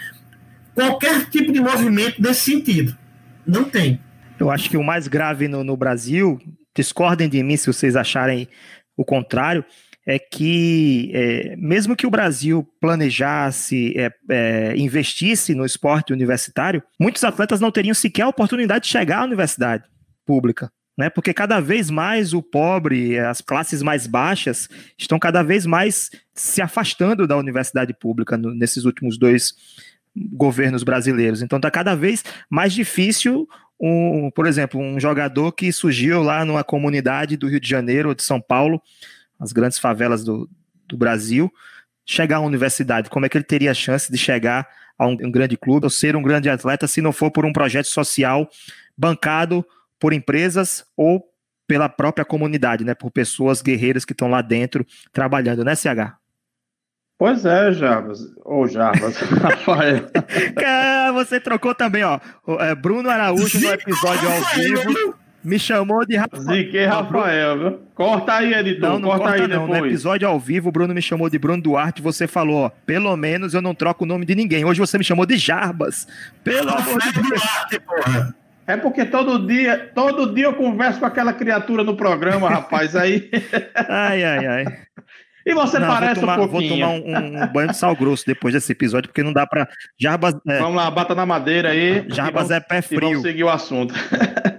qualquer 0.75 1.27
tipo 1.27 1.53
de 1.53 1.61
movimento 1.61 2.21
nesse 2.21 2.53
sentido. 2.53 2.97
Não 3.47 3.65
tem. 3.65 4.01
Eu 4.39 4.51
acho 4.51 4.69
que 4.69 4.77
o 4.77 4.83
mais 4.83 5.09
grave 5.09 5.49
no, 5.49 5.65
no 5.65 5.77
Brasil, 5.77 6.41
discordem 6.75 7.29
de 7.29 7.43
mim 7.43 7.57
se 7.57 7.67
vocês 7.67 7.97
acharem 7.97 8.49
o 8.97 9.05
contrário, 9.05 9.65
é 10.07 10.19
que, 10.19 11.11
é, 11.15 11.57
mesmo 11.57 11.97
que 11.97 12.07
o 12.07 12.11
Brasil 12.11 12.69
planejasse, 12.81 13.95
é, 13.97 14.13
é, 14.29 14.77
investisse 14.77 15.55
no 15.55 15.65
esporte 15.65 16.13
universitário, 16.13 16.83
muitos 17.01 17.25
atletas 17.25 17.61
não 17.61 17.71
teriam 17.71 17.95
sequer 17.95 18.23
a 18.23 18.29
oportunidade 18.29 18.85
de 18.85 18.91
chegar 18.91 19.21
à 19.21 19.25
universidade 19.25 19.85
pública. 20.27 20.71
Né? 20.97 21.11
Porque 21.11 21.33
cada 21.33 21.59
vez 21.59 21.91
mais 21.91 22.33
o 22.33 22.43
pobre, 22.43 23.19
as 23.19 23.41
classes 23.41 23.83
mais 23.83 24.07
baixas, 24.07 24.69
estão 24.97 25.19
cada 25.19 25.43
vez 25.43 25.67
mais 25.67 26.11
se 26.33 26.63
afastando 26.63 27.27
da 27.27 27.37
universidade 27.37 27.93
pública 27.95 28.37
no, 28.37 28.55
nesses 28.55 28.85
últimos 28.85 29.19
dois 29.19 29.55
governos 30.15 30.85
brasileiros. 30.85 31.43
Então 31.43 31.57
está 31.57 31.71
cada 31.71 31.97
vez 31.97 32.23
mais 32.49 32.73
difícil 32.73 33.49
um, 33.81 34.31
por 34.31 34.47
exemplo, 34.47 34.81
um 34.81 35.01
jogador 35.01 35.53
que 35.53 35.73
surgiu 35.73 36.23
lá 36.23 36.45
numa 36.45 36.63
comunidade 36.63 37.37
do 37.37 37.49
Rio 37.49 37.61
de 37.61 37.69
Janeiro 37.69 38.11
ou 38.11 38.15
de 38.15 38.23
São 38.23 38.41
Paulo, 38.41 38.81
as 39.45 39.53
grandes 39.53 39.79
favelas 39.79 40.25
do, 40.25 40.49
do 40.89 40.97
Brasil, 40.97 41.53
chegar 42.05 42.37
à 42.37 42.41
universidade, 42.41 43.11
como 43.11 43.27
é 43.27 43.29
que 43.29 43.37
ele 43.37 43.45
teria 43.45 43.71
a 43.71 43.75
chance 43.75 44.11
de 44.11 44.19
chegar 44.19 44.69
a 44.99 45.07
um, 45.07 45.13
um, 45.13 45.31
grande 45.31 45.57
clube 45.57 45.87
ou 45.87 45.91
ser 45.91 46.17
um 46.17 46.23
grande 46.23 46.49
atleta 46.49 46.87
se 46.87 47.01
não 47.01 47.13
for 47.13 47.31
por 47.31 47.45
um 47.45 47.53
projeto 47.53 47.87
social 47.87 48.49
bancado 48.97 49.65
por 49.99 50.13
empresas 50.13 50.85
ou 50.97 51.25
pela 51.67 51.89
própria 51.89 52.25
comunidade, 52.25 52.85
né, 52.85 52.95
por 52.95 53.11
pessoas 53.11 53.63
guerreiras 53.63 54.05
que 54.05 54.13
estão 54.13 54.29
lá 54.29 54.43
dentro 54.43 54.87
trabalhando, 55.13 55.65
né, 55.65 55.75
CH? 55.75 56.17
Pois 57.17 57.47
é, 57.47 57.73
Jarbas. 57.73 58.21
Ou 58.45 58.67
Jarbas, 58.67 59.17
Rafael. 59.41 60.11
você 61.15 61.41
trocou 61.41 61.75
também, 61.75 62.03
ó. 62.03 62.21
É, 62.61 62.75
Bruno 62.75 63.09
Araújo 63.09 63.61
no 63.61 63.71
episódio 63.71 64.29
ao 64.29 64.41
vivo. 64.55 65.24
Me 65.45 65.59
chamou 65.59 66.07
de 66.07 66.17
Rafael. 66.17 66.43
Ziquei 66.43 66.87
Rafael, 66.87 67.59
viu? 67.59 67.81
Corta 67.95 68.37
aí, 68.37 68.55
editor. 68.55 68.91
Não, 68.91 68.99
não 68.99 69.09
corta, 69.11 69.25
corta 69.25 69.43
aí 69.43 69.49
não. 69.49 69.67
Depois. 69.67 69.81
No 69.81 69.87
episódio 69.87 70.27
ao 70.27 70.41
vivo, 70.41 70.71
o 70.71 70.73
Bruno 70.73 70.95
me 70.95 71.03
chamou 71.03 71.29
de 71.29 71.39
Bruno 71.39 71.63
Duarte. 71.63 72.01
Você 72.01 72.27
falou, 72.27 72.65
ó, 72.65 72.71
pelo 72.87 73.15
menos 73.15 73.53
eu 73.53 73.61
não 73.61 73.75
troco 73.75 74.05
o 74.05 74.07
nome 74.07 74.25
de 74.25 74.35
ninguém. 74.35 74.65
Hoje 74.65 74.81
você 74.81 74.97
me 74.97 75.05
chamou 75.05 75.27
de 75.27 75.37
Jarbas. 75.37 76.09
Pelo 76.43 76.71
amor 76.71 76.99
de 76.99 77.13
Deus. 77.13 77.29
Duarte, 77.29 77.81
porra. 77.81 78.35
É 78.67 78.77
porque 78.79 79.05
todo 79.05 79.47
dia, 79.47 79.91
todo 79.95 80.35
dia 80.35 80.47
eu 80.47 80.55
converso 80.55 80.99
com 80.99 81.05
aquela 81.05 81.35
criatura 81.35 81.85
no 81.85 81.95
programa, 81.95 82.49
rapaz. 82.49 82.97
Aí. 82.97 83.31
ai, 83.89 84.25
ai, 84.25 84.47
ai. 84.47 84.65
E 85.47 85.53
você 85.53 85.79
não, 85.79 85.89
parece 85.89 86.21
tomar, 86.21 86.41
um 86.41 86.49
pouquinho. 86.49 86.87
Vou 86.87 87.03
tomar 87.03 87.19
um, 87.19 87.43
um, 87.43 87.53
banho 87.53 87.69
de 87.69 87.77
sal 87.77 87.95
grosso 87.95 88.25
depois 88.27 88.55
desse 88.55 88.73
episódio, 88.73 89.11
porque 89.11 89.23
não 89.23 89.33
dá 89.33 89.47
pra. 89.47 89.69
Jarbas. 90.01 90.35
É... 90.49 90.59
Vamos 90.59 90.77
lá, 90.77 90.91
bata 90.91 91.15
na 91.15 91.27
madeira 91.27 91.69
aí. 91.71 92.07
Jarbas 92.09 92.51
é 92.51 92.61
pé 92.61 92.81
frio. 92.81 93.01
vamos 93.01 93.21
seguir 93.21 93.45
o 93.45 93.51
assunto. 93.51 93.93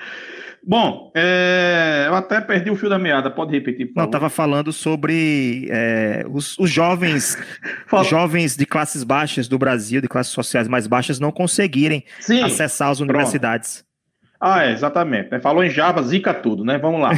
Bom, 0.68 1.12
é, 1.16 2.06
eu 2.08 2.16
até 2.16 2.42
perdi 2.42 2.72
o 2.72 2.76
fio 2.76 2.90
da 2.90 2.98
meada, 2.98 3.30
pode 3.30 3.52
repetir, 3.52 3.92
Não, 3.96 4.06
estava 4.06 4.30
falando 4.30 4.74
sobre 4.74 5.68
é, 5.70 6.26
os, 6.28 6.58
os, 6.58 6.72
jovens 6.72 7.38
os 7.94 8.08
jovens 8.08 8.58
de 8.58 8.66
classes 8.66 9.04
baixas 9.04 9.48
do 9.48 9.60
Brasil, 9.60 10.02
de 10.02 10.08
classes 10.08 10.34
sociais 10.34 10.68
mais 10.68 10.88
baixas, 10.88 11.20
não 11.20 11.32
conseguirem 11.32 12.04
Sim, 12.20 12.42
acessar 12.42 12.90
as 12.90 13.00
universidades. 13.00 13.76
Pronto. 13.76 13.96
Ah, 14.42 14.66
é, 14.66 14.72
exatamente. 14.72 15.32
Né? 15.32 15.40
Falou 15.40 15.64
em 15.64 15.70
Java, 15.70 16.02
zica 16.04 16.34
tudo, 16.34 16.66
né? 16.66 16.78
Vamos 16.78 17.02
lá. 17.02 17.12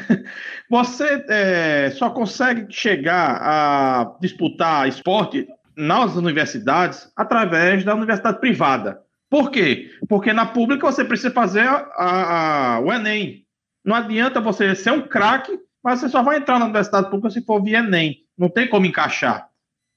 Você 0.70 1.24
é, 1.28 1.90
só 1.90 2.10
consegue 2.10 2.66
chegar 2.70 3.38
a 3.42 4.16
disputar 4.20 4.88
esporte 4.88 5.46
nas 5.76 6.16
universidades 6.16 7.10
através 7.16 7.84
da 7.84 7.94
universidade 7.94 8.40
privada. 8.40 9.03
Por 9.34 9.50
quê? 9.50 9.90
Porque 10.08 10.32
na 10.32 10.46
pública 10.46 10.86
você 10.86 11.04
precisa 11.04 11.28
fazer 11.28 11.66
a, 11.66 11.88
a, 11.96 12.74
a, 12.76 12.78
o 12.78 12.92
Enem. 12.92 13.44
Não 13.84 13.96
adianta 13.96 14.40
você 14.40 14.76
ser 14.76 14.92
um 14.92 15.08
craque, 15.08 15.58
mas 15.82 15.98
você 15.98 16.08
só 16.08 16.22
vai 16.22 16.36
entrar 16.36 16.60
na 16.60 16.66
universidade 16.66 17.10
pública 17.10 17.30
se 17.30 17.44
for 17.44 17.60
via 17.60 17.80
Enem. 17.80 18.18
Não 18.38 18.48
tem 18.48 18.68
como 18.68 18.86
encaixar. 18.86 19.48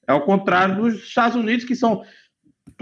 É 0.08 0.12
ao 0.12 0.22
contrário 0.22 0.78
dos 0.78 1.04
Estados 1.04 1.36
Unidos, 1.36 1.66
que 1.66 1.76
são 1.76 2.04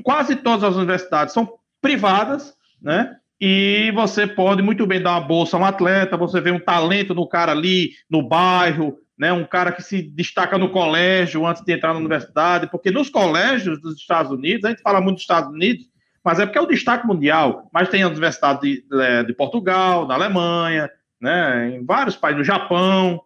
quase 0.02 0.38
todas 0.38 0.64
as 0.64 0.78
universidades 0.78 1.34
são 1.34 1.56
privadas, 1.82 2.54
né? 2.82 3.18
E 3.38 3.92
você 3.94 4.26
pode 4.26 4.62
muito 4.62 4.88
bem 4.88 5.02
dar 5.02 5.12
uma 5.12 5.28
bolsa 5.28 5.58
a 5.58 5.60
um 5.60 5.66
atleta, 5.66 6.16
você 6.16 6.40
vê 6.40 6.52
um 6.52 6.60
talento 6.64 7.14
no 7.14 7.28
cara 7.28 7.52
ali 7.52 7.90
no 8.10 8.26
bairro, 8.26 8.98
né? 9.20 9.34
Um 9.34 9.44
cara 9.44 9.74
que 9.74 9.84
se 9.84 10.02
destaca 10.02 10.58
no 10.58 10.70
colégio 10.70 11.46
antes 11.46 11.62
de 11.66 11.74
entrar 11.74 11.92
na 11.92 12.00
universidade, 12.00 12.72
porque 12.72 12.92
nos 12.92 13.10
colégios 13.10 13.82
dos 13.82 13.98
Estados 13.98 14.32
Unidos, 14.32 14.64
a 14.64 14.70
gente 14.70 14.82
fala 14.82 15.02
muito 15.02 15.16
dos 15.16 15.24
Estados 15.24 15.52
Unidos, 15.52 15.94
mas 16.26 16.40
é 16.40 16.46
porque 16.48 16.58
é 16.58 16.62
o 16.62 16.66
destaque 16.66 17.06
mundial. 17.06 17.70
Mas 17.72 17.88
tem 17.88 18.02
a 18.02 18.08
Universidade 18.08 18.62
de, 18.62 18.82
de, 18.90 19.28
de 19.28 19.34
Portugal, 19.34 20.08
da 20.08 20.16
Alemanha, 20.16 20.90
né? 21.22 21.76
Em 21.76 21.86
vários 21.86 22.16
países, 22.16 22.40
no 22.40 22.44
Japão, 22.44 23.22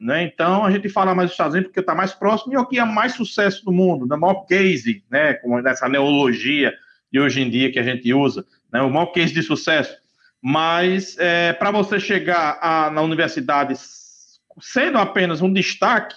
né? 0.00 0.22
Então 0.22 0.64
a 0.64 0.70
gente 0.70 0.88
fala 0.88 1.14
mais 1.14 1.28
dos 1.28 1.34
Estados 1.34 1.52
Unidos 1.52 1.68
porque 1.68 1.80
está 1.80 1.94
mais 1.94 2.14
próximo 2.14 2.54
e 2.54 2.56
é 2.56 2.58
o 2.58 2.64
que 2.64 2.78
é 2.78 2.84
mais 2.86 3.12
sucesso 3.12 3.62
no 3.66 3.72
mundo, 3.72 4.06
na 4.06 4.16
maior 4.16 4.46
case, 4.46 5.04
né? 5.10 5.34
Como 5.34 5.60
nessa 5.60 5.90
neologia 5.90 6.72
de 7.12 7.20
hoje 7.20 7.42
em 7.42 7.50
dia 7.50 7.70
que 7.70 7.78
a 7.78 7.82
gente 7.82 8.12
usa, 8.14 8.46
né? 8.72 8.80
O 8.80 8.88
maior 8.88 9.06
case 9.06 9.34
de 9.34 9.42
sucesso. 9.42 9.94
Mas 10.40 11.18
é, 11.18 11.52
para 11.52 11.70
você 11.70 12.00
chegar 12.00 12.58
a, 12.62 12.90
na 12.90 13.02
universidade 13.02 13.74
sendo 14.58 14.96
apenas 14.96 15.42
um 15.42 15.52
destaque, 15.52 16.16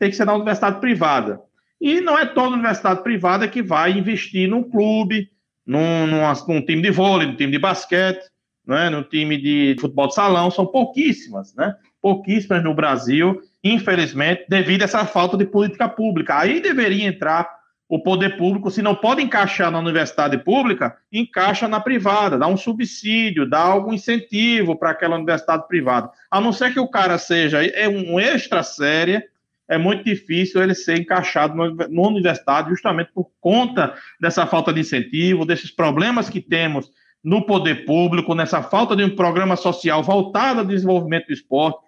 tem 0.00 0.10
que 0.10 0.16
ser 0.16 0.24
na 0.24 0.34
universidade 0.34 0.80
privada. 0.80 1.40
E 1.80 2.00
não 2.00 2.18
é 2.18 2.26
toda 2.26 2.56
universidade 2.56 3.04
privada 3.04 3.46
que 3.46 3.62
vai 3.62 3.92
investir 3.92 4.48
num 4.48 4.62
clube, 4.62 5.30
num, 5.66 6.06
num, 6.06 6.22
num 6.48 6.64
time 6.64 6.82
de 6.82 6.90
vôlei, 6.90 7.26
num 7.26 7.36
time 7.36 7.52
de 7.52 7.58
basquete, 7.58 8.22
né, 8.66 8.90
no 8.90 9.02
time 9.02 9.36
de 9.36 9.76
futebol 9.80 10.08
de 10.08 10.14
salão, 10.14 10.50
são 10.50 10.66
pouquíssimas, 10.66 11.54
né? 11.54 11.74
pouquíssimas 12.00 12.62
no 12.62 12.74
Brasil, 12.74 13.40
infelizmente, 13.62 14.44
devido 14.48 14.82
a 14.82 14.84
essa 14.84 15.04
falta 15.04 15.36
de 15.36 15.44
política 15.44 15.88
pública. 15.88 16.38
Aí 16.38 16.60
deveria 16.60 17.06
entrar 17.06 17.48
o 17.88 18.00
poder 18.00 18.36
público, 18.36 18.70
se 18.70 18.80
não 18.80 18.94
pode 18.94 19.20
encaixar 19.20 19.68
na 19.70 19.80
universidade 19.80 20.38
pública, 20.38 20.96
encaixa 21.12 21.66
na 21.66 21.80
privada, 21.80 22.38
dá 22.38 22.46
um 22.46 22.56
subsídio, 22.56 23.50
dá 23.50 23.58
algum 23.58 23.92
incentivo 23.92 24.78
para 24.78 24.90
aquela 24.90 25.16
universidade 25.16 25.66
privada. 25.66 26.08
A 26.30 26.40
não 26.40 26.52
ser 26.52 26.72
que 26.72 26.78
o 26.78 26.86
cara 26.86 27.18
seja 27.18 27.64
é 27.64 27.88
um 27.88 28.20
extra 28.20 28.62
séria, 28.62 29.24
é 29.70 29.78
muito 29.78 30.02
difícil 30.02 30.60
ele 30.60 30.74
ser 30.74 30.98
encaixado 30.98 31.54
na 31.54 32.02
universidade, 32.02 32.70
justamente 32.70 33.12
por 33.12 33.30
conta 33.40 33.94
dessa 34.20 34.44
falta 34.44 34.72
de 34.72 34.80
incentivo, 34.80 35.46
desses 35.46 35.70
problemas 35.70 36.28
que 36.28 36.40
temos 36.40 36.90
no 37.22 37.46
poder 37.46 37.84
público, 37.84 38.34
nessa 38.34 38.62
falta 38.62 38.96
de 38.96 39.04
um 39.04 39.14
programa 39.14 39.54
social 39.54 40.02
voltado 40.02 40.60
ao 40.60 40.66
desenvolvimento 40.66 41.28
do 41.28 41.32
esporte, 41.32 41.78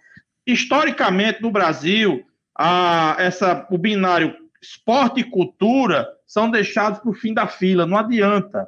historicamente 0.46 1.42
no 1.42 1.50
Brasil, 1.50 2.24
a, 2.56 3.16
essa, 3.18 3.66
o 3.68 3.76
binário 3.76 4.36
esporte 4.62 5.20
e 5.20 5.24
cultura 5.24 6.08
são 6.24 6.48
deixados 6.48 7.00
para 7.00 7.10
o 7.10 7.14
fim 7.14 7.34
da 7.34 7.48
fila, 7.48 7.84
não 7.84 7.98
adianta. 7.98 8.64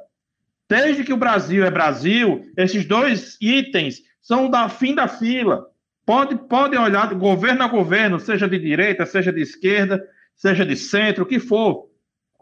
Desde 0.69 1.05
que 1.05 1.13
o 1.13 1.17
Brasil 1.17 1.63
é 1.63 1.71
Brasil, 1.71 2.51
esses 2.57 2.85
dois 2.85 3.37
itens 3.39 4.01
são 4.21 4.49
da 4.49 4.67
fim 4.67 4.93
da 4.93 5.07
fila. 5.07 5.67
Pode, 6.05 6.35
podem 6.47 6.79
olhar 6.79 7.13
governo 7.15 7.63
a 7.63 7.67
governo, 7.67 8.19
seja 8.19 8.47
de 8.47 8.59
direita, 8.59 9.05
seja 9.05 9.33
de 9.33 9.41
esquerda, 9.41 10.03
seja 10.35 10.65
de 10.65 10.75
centro, 10.75 11.23
o 11.23 11.27
que 11.27 11.39
for. 11.39 11.87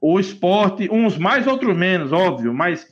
O 0.01 0.19
esporte, 0.19 0.89
uns 0.91 1.17
mais, 1.17 1.47
outros 1.47 1.75
menos, 1.75 2.11
óbvio, 2.11 2.53
mas 2.53 2.85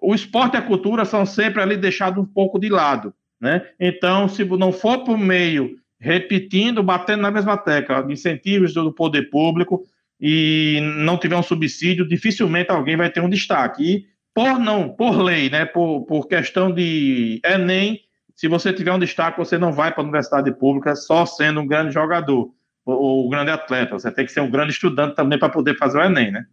o 0.00 0.14
esporte 0.14 0.54
e 0.54 0.56
a 0.56 0.62
cultura 0.62 1.04
são 1.04 1.26
sempre 1.26 1.60
ali 1.60 1.76
deixados 1.76 2.22
um 2.22 2.26
pouco 2.26 2.58
de 2.58 2.70
lado. 2.70 3.12
Né? 3.40 3.66
Então, 3.78 4.28
se 4.28 4.44
não 4.44 4.72
for 4.72 5.04
por 5.04 5.18
meio, 5.18 5.76
repetindo, 6.00 6.82
batendo 6.82 7.22
na 7.22 7.30
mesma 7.30 7.56
tecla, 7.56 8.06
incentivos 8.10 8.72
do 8.72 8.92
poder 8.92 9.28
público 9.30 9.82
e 10.20 10.80
não 10.96 11.18
tiver 11.18 11.36
um 11.36 11.42
subsídio, 11.42 12.08
dificilmente 12.08 12.70
alguém 12.70 12.96
vai 12.96 13.10
ter 13.10 13.20
um 13.20 13.28
destaque. 13.28 13.84
E 13.84 14.06
por 14.34 14.58
não, 14.58 14.88
por 14.88 15.20
lei, 15.20 15.50
né, 15.50 15.66
por, 15.66 16.06
por 16.06 16.26
questão 16.26 16.72
de 16.72 17.40
Enem, 17.44 18.00
se 18.38 18.46
você 18.46 18.72
tiver 18.72 18.92
um 18.92 19.00
destaque, 19.00 19.36
você 19.36 19.58
não 19.58 19.72
vai 19.72 19.90
para 19.90 20.00
a 20.00 20.04
universidade 20.04 20.52
pública 20.52 20.94
só 20.94 21.26
sendo 21.26 21.60
um 21.60 21.66
grande 21.66 21.92
jogador 21.92 22.48
ou 22.84 23.26
um 23.26 23.28
grande 23.28 23.50
atleta. 23.50 23.98
Você 23.98 24.12
tem 24.12 24.24
que 24.24 24.30
ser 24.30 24.40
um 24.40 24.48
grande 24.48 24.70
estudante 24.70 25.16
também 25.16 25.36
para 25.36 25.48
poder 25.48 25.76
fazer 25.76 25.98
o 25.98 26.04
Enem, 26.04 26.30
né? 26.30 26.44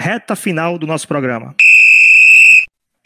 Reta 0.00 0.34
final 0.34 0.78
do 0.78 0.86
nosso 0.86 1.06
programa. 1.06 1.54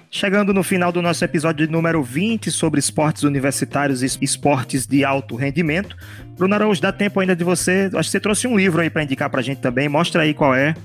Chegando 0.09 0.55
no 0.55 0.63
final 0.63 0.93
do 0.93 1.03
nosso 1.03 1.25
episódio 1.25 1.69
número 1.69 2.05
20 2.05 2.53
sobre 2.53 2.79
esportes 2.79 3.25
universitários 3.25 4.01
e 4.01 4.25
esportes 4.25 4.87
de 4.87 5.05
alto 5.05 5.35
rendimento. 5.35 5.97
Bruno 6.37 6.55
Araújo, 6.55 6.81
dá 6.81 6.93
tempo 6.93 7.19
ainda 7.19 7.35
de 7.35 7.43
você. 7.43 7.91
Acho 7.93 8.09
que 8.09 8.13
você 8.13 8.21
trouxe 8.21 8.47
um 8.47 8.57
livro 8.57 8.81
aí 8.81 8.91
para 8.91 9.03
indicar 9.03 9.29
para 9.29 9.41
a 9.41 9.43
gente 9.43 9.61
também. 9.61 9.89
Mostra 9.89 10.23
aí 10.23 10.35
qual 10.35 10.55
é. 10.55 10.77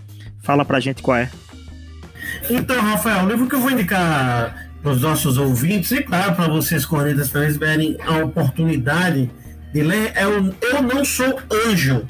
Fala 0.41 0.65
para 0.65 0.77
a 0.77 0.79
gente 0.81 1.03
qual 1.03 1.17
é. 1.17 1.29
Então, 2.49 2.81
Rafael, 2.81 3.23
o 3.23 3.29
livro 3.29 3.47
que 3.47 3.53
eu 3.53 3.59
vou 3.59 3.69
indicar 3.69 4.64
para 4.85 4.93
os 4.93 5.01
nossos 5.01 5.39
ouvintes, 5.39 5.91
e 5.93 6.03
claro, 6.03 6.35
para 6.35 6.47
vocês, 6.47 6.85
cornetas, 6.85 7.31
também 7.31 7.51
tiverem 7.51 7.97
a 8.05 8.17
oportunidade 8.17 9.31
de 9.73 9.81
ler, 9.81 10.11
é 10.13 10.27
o 10.27 10.53
Eu 10.61 10.83
Não 10.83 11.03
Sou 11.03 11.41
Anjo. 11.65 12.05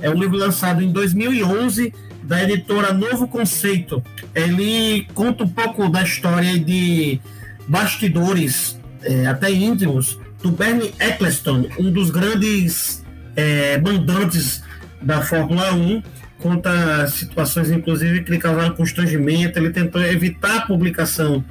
É 0.00 0.08
um 0.08 0.14
livro 0.14 0.36
lançado 0.36 0.84
em 0.84 0.92
2011 0.92 1.92
da 2.22 2.44
editora 2.44 2.92
Novo 2.92 3.26
Conceito. 3.26 4.00
Ele 4.36 5.04
conta 5.14 5.42
um 5.42 5.48
pouco 5.48 5.88
da 5.88 6.04
história 6.04 6.56
de 6.60 7.20
bastidores, 7.66 8.78
é, 9.02 9.26
até 9.26 9.50
íntimos, 9.50 10.16
do 10.44 10.52
Bernie 10.52 10.94
Eccleston, 11.00 11.66
um 11.76 11.90
dos 11.90 12.10
grandes 12.10 13.04
é, 13.34 13.78
mandantes 13.78 14.62
da 15.02 15.22
Fórmula 15.22 15.74
1. 15.74 16.00
Conta 16.38 17.04
situações, 17.08 17.72
inclusive, 17.72 18.22
que 18.22 18.30
lhe 18.30 18.38
causaram 18.38 18.76
constrangimento. 18.76 19.58
Ele 19.58 19.70
tentou 19.70 20.00
evitar 20.00 20.58
a 20.58 20.60
publicação 20.60 21.44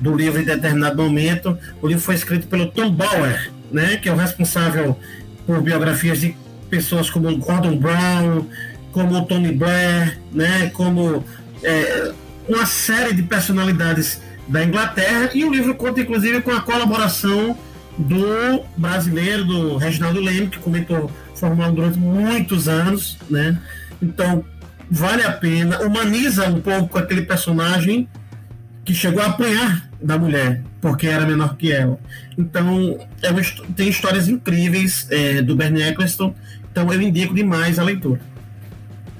do 0.00 0.14
livro 0.14 0.40
em 0.40 0.44
determinado 0.44 1.02
momento. 1.02 1.58
O 1.80 1.86
livro 1.86 2.02
foi 2.02 2.14
escrito 2.14 2.46
pelo 2.46 2.66
Tom 2.66 2.90
Bauer, 2.90 3.50
né, 3.70 3.96
que 3.96 4.08
é 4.08 4.12
o 4.12 4.16
responsável 4.16 4.98
por 5.46 5.60
biografias 5.62 6.20
de 6.20 6.36
pessoas 6.68 7.08
como 7.08 7.36
Gordon 7.38 7.76
Brown, 7.76 8.46
como 8.92 9.24
Tony 9.26 9.52
Blair, 9.52 10.18
né, 10.32 10.70
como 10.72 11.24
é, 11.62 12.12
uma 12.48 12.66
série 12.66 13.14
de 13.14 13.22
personalidades 13.22 14.20
da 14.48 14.64
Inglaterra, 14.64 15.30
e 15.34 15.44
o 15.44 15.52
livro 15.52 15.74
conta 15.74 16.00
inclusive 16.00 16.40
com 16.42 16.52
a 16.52 16.60
colaboração 16.60 17.56
do 17.98 18.62
brasileiro, 18.76 19.44
do 19.44 19.76
Reginaldo 19.76 20.20
Leme, 20.20 20.48
que 20.48 20.58
comentou 20.58 21.10
Fórmula 21.34 21.68
1 21.68 21.74
durante 21.74 21.98
muitos 21.98 22.68
anos, 22.68 23.18
né? 23.28 23.58
Então, 24.00 24.44
vale 24.90 25.22
a 25.22 25.32
pena, 25.32 25.80
humaniza 25.80 26.46
um 26.46 26.60
pouco 26.60 26.98
aquele 26.98 27.22
personagem 27.22 28.08
que 28.86 28.94
chegou 28.94 29.20
a 29.20 29.26
apanhar 29.26 29.90
da 30.00 30.16
mulher, 30.16 30.62
porque 30.80 31.08
era 31.08 31.26
menor 31.26 31.56
que 31.56 31.72
ela. 31.72 31.98
Então, 32.38 32.96
é 33.20 33.30
uma, 33.30 33.42
tem 33.74 33.88
histórias 33.88 34.28
incríveis 34.28 35.08
é, 35.10 35.42
do 35.42 35.56
Bernie 35.56 35.82
Eccleston, 35.82 36.32
então 36.70 36.90
eu 36.92 37.02
indico 37.02 37.34
demais 37.34 37.80
a 37.80 37.82
leitura. 37.82 38.20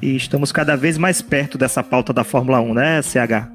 E 0.00 0.14
estamos 0.14 0.52
cada 0.52 0.76
vez 0.76 0.96
mais 0.96 1.20
perto 1.20 1.58
dessa 1.58 1.82
pauta 1.82 2.12
da 2.12 2.22
Fórmula 2.22 2.60
1, 2.60 2.74
né, 2.74 3.02
CH? 3.02 3.48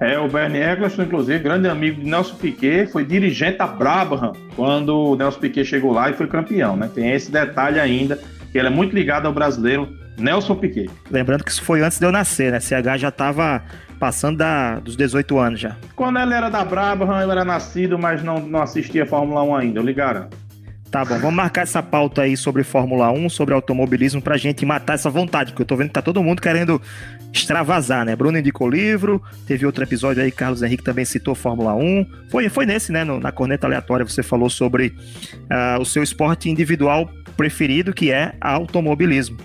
É, 0.00 0.18
o 0.18 0.28
Bernie 0.28 0.60
Eccleston, 0.60 1.04
inclusive, 1.04 1.38
grande 1.38 1.66
amigo 1.66 2.02
de 2.02 2.10
Nelson 2.10 2.34
Piquet, 2.34 2.88
foi 2.88 3.06
dirigente 3.06 3.56
da 3.56 3.66
Brabham 3.66 4.32
quando 4.54 4.94
o 4.94 5.16
Nelson 5.16 5.40
Piquet 5.40 5.64
chegou 5.64 5.92
lá 5.92 6.10
e 6.10 6.12
foi 6.12 6.26
campeão, 6.26 6.76
né? 6.76 6.90
Tem 6.94 7.10
esse 7.12 7.30
detalhe 7.30 7.80
ainda, 7.80 8.18
que 8.52 8.58
ele 8.58 8.66
é 8.66 8.70
muito 8.70 8.94
ligado 8.94 9.26
ao 9.26 9.32
brasileiro 9.32 9.88
Nelson 10.18 10.56
Piquet. 10.56 10.90
Lembrando 11.10 11.42
que 11.42 11.50
isso 11.50 11.62
foi 11.62 11.80
antes 11.80 11.98
de 11.98 12.04
eu 12.04 12.12
nascer, 12.12 12.52
né? 12.52 12.60
CH 12.60 12.98
já 12.98 13.08
estava 13.08 13.62
passando 13.98 14.38
da, 14.38 14.78
dos 14.78 14.96
18 14.96 15.38
anos 15.38 15.60
já. 15.60 15.76
Quando 15.94 16.18
ele 16.18 16.34
era 16.34 16.48
da 16.48 16.64
Brabham, 16.64 17.20
eu 17.20 17.30
era 17.30 17.44
nascido, 17.44 17.98
mas 17.98 18.22
não, 18.22 18.38
não 18.40 18.62
assistia 18.62 19.06
Fórmula 19.06 19.42
1 19.42 19.56
ainda, 19.56 19.80
eu 19.80 19.84
ligaram. 19.84 20.28
Tá 20.90 21.04
bom, 21.04 21.18
vamos 21.18 21.34
marcar 21.34 21.62
essa 21.62 21.82
pauta 21.82 22.22
aí 22.22 22.34
sobre 22.34 22.64
Fórmula 22.64 23.10
1, 23.10 23.28
sobre 23.28 23.52
automobilismo, 23.52 24.22
pra 24.22 24.38
gente 24.38 24.64
matar 24.64 24.94
essa 24.94 25.10
vontade, 25.10 25.52
porque 25.52 25.62
eu 25.62 25.66
tô 25.66 25.76
vendo 25.76 25.88
que 25.88 25.94
tá 25.94 26.00
todo 26.00 26.22
mundo 26.22 26.40
querendo 26.40 26.80
extravasar, 27.30 28.06
né? 28.06 28.16
Bruno 28.16 28.38
indicou 28.38 28.70
livro, 28.70 29.22
teve 29.46 29.66
outro 29.66 29.84
episódio 29.84 30.22
aí, 30.22 30.32
Carlos 30.32 30.62
Henrique 30.62 30.82
também 30.82 31.04
citou 31.04 31.34
Fórmula 31.34 31.74
1. 31.74 32.06
Foi, 32.30 32.48
foi 32.48 32.64
nesse, 32.64 32.90
né? 32.90 33.04
No, 33.04 33.20
na 33.20 33.30
corneta 33.30 33.66
aleatória, 33.66 34.06
você 34.06 34.22
falou 34.22 34.48
sobre 34.48 34.94
uh, 35.34 35.78
o 35.78 35.84
seu 35.84 36.02
esporte 36.02 36.48
individual 36.48 37.10
preferido, 37.38 37.94
que 37.94 38.10
é 38.10 38.34
automobilismo. 38.40 39.38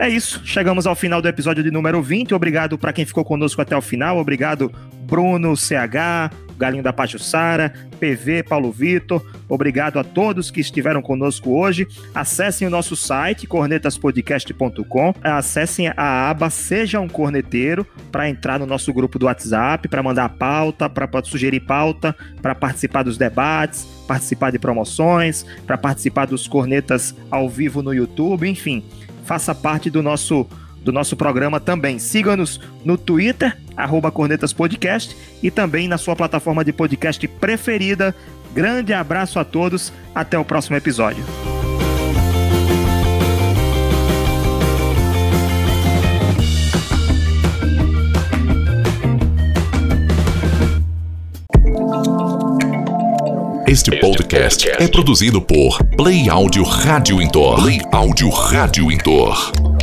É 0.00 0.08
isso, 0.08 0.40
chegamos 0.44 0.86
ao 0.86 0.96
final 0.96 1.20
do 1.20 1.28
episódio 1.28 1.62
de 1.62 1.70
número 1.70 2.02
20. 2.02 2.34
Obrigado 2.34 2.78
para 2.78 2.92
quem 2.92 3.04
ficou 3.04 3.22
conosco 3.22 3.60
até 3.60 3.76
o 3.76 3.82
final. 3.82 4.18
Obrigado, 4.18 4.72
Bruno, 5.06 5.54
CH, 5.54 6.32
Galinho 6.56 6.82
da 6.82 6.92
Pajussara, 6.92 7.72
PV, 7.98 8.42
Paulo 8.44 8.70
Vitor. 8.70 9.24
Obrigado 9.48 9.98
a 9.98 10.04
todos 10.04 10.50
que 10.50 10.60
estiveram 10.60 11.02
conosco 11.02 11.50
hoje. 11.50 11.86
Acessem 12.14 12.66
o 12.66 12.70
nosso 12.70 12.96
site, 12.96 13.46
cornetaspodcast.com. 13.46 15.14
Acessem 15.22 15.88
a 15.96 16.30
aba 16.30 16.50
Seja 16.50 17.00
um 17.00 17.08
Corneteiro 17.08 17.86
para 18.10 18.28
entrar 18.28 18.58
no 18.58 18.66
nosso 18.66 18.92
grupo 18.92 19.18
do 19.18 19.26
WhatsApp, 19.26 19.88
para 19.88 20.02
mandar 20.02 20.28
pauta, 20.30 20.88
para 20.88 21.08
sugerir 21.24 21.60
pauta, 21.60 22.14
para 22.40 22.54
participar 22.54 23.02
dos 23.02 23.18
debates, 23.18 23.84
participar 24.06 24.50
de 24.50 24.58
promoções, 24.58 25.44
para 25.66 25.78
participar 25.78 26.26
dos 26.26 26.46
cornetas 26.46 27.14
ao 27.30 27.48
vivo 27.48 27.82
no 27.82 27.92
YouTube, 27.92 28.48
enfim. 28.48 28.84
Faça 29.24 29.54
parte 29.54 29.88
do 29.88 30.02
nosso 30.02 30.46
do 30.84 30.92
nosso 30.92 31.16
programa 31.16 31.58
também. 31.58 31.98
Siga-nos 31.98 32.60
no 32.84 32.96
Twitter, 32.96 33.56
arroba 33.76 34.10
Cornetas 34.12 34.52
Podcast, 34.52 35.16
e 35.42 35.50
também 35.50 35.88
na 35.88 35.98
sua 35.98 36.14
plataforma 36.14 36.64
de 36.64 36.72
podcast 36.72 37.26
preferida. 37.26 38.14
Grande 38.54 38.92
abraço 38.92 39.38
a 39.40 39.44
todos, 39.44 39.92
até 40.14 40.38
o 40.38 40.44
próximo 40.44 40.76
episódio. 40.76 41.24
Este 53.66 53.98
podcast 53.98 54.70
é 54.70 54.86
produzido 54.86 55.42
por 55.42 55.82
Play 55.96 56.28
Áudio 56.28 56.62
Rádio 56.62 57.20
Intor. 57.20 57.56
Play 57.56 57.80
Áudio 57.90 58.28
Rádio 58.28 58.92
Intor. 58.92 59.73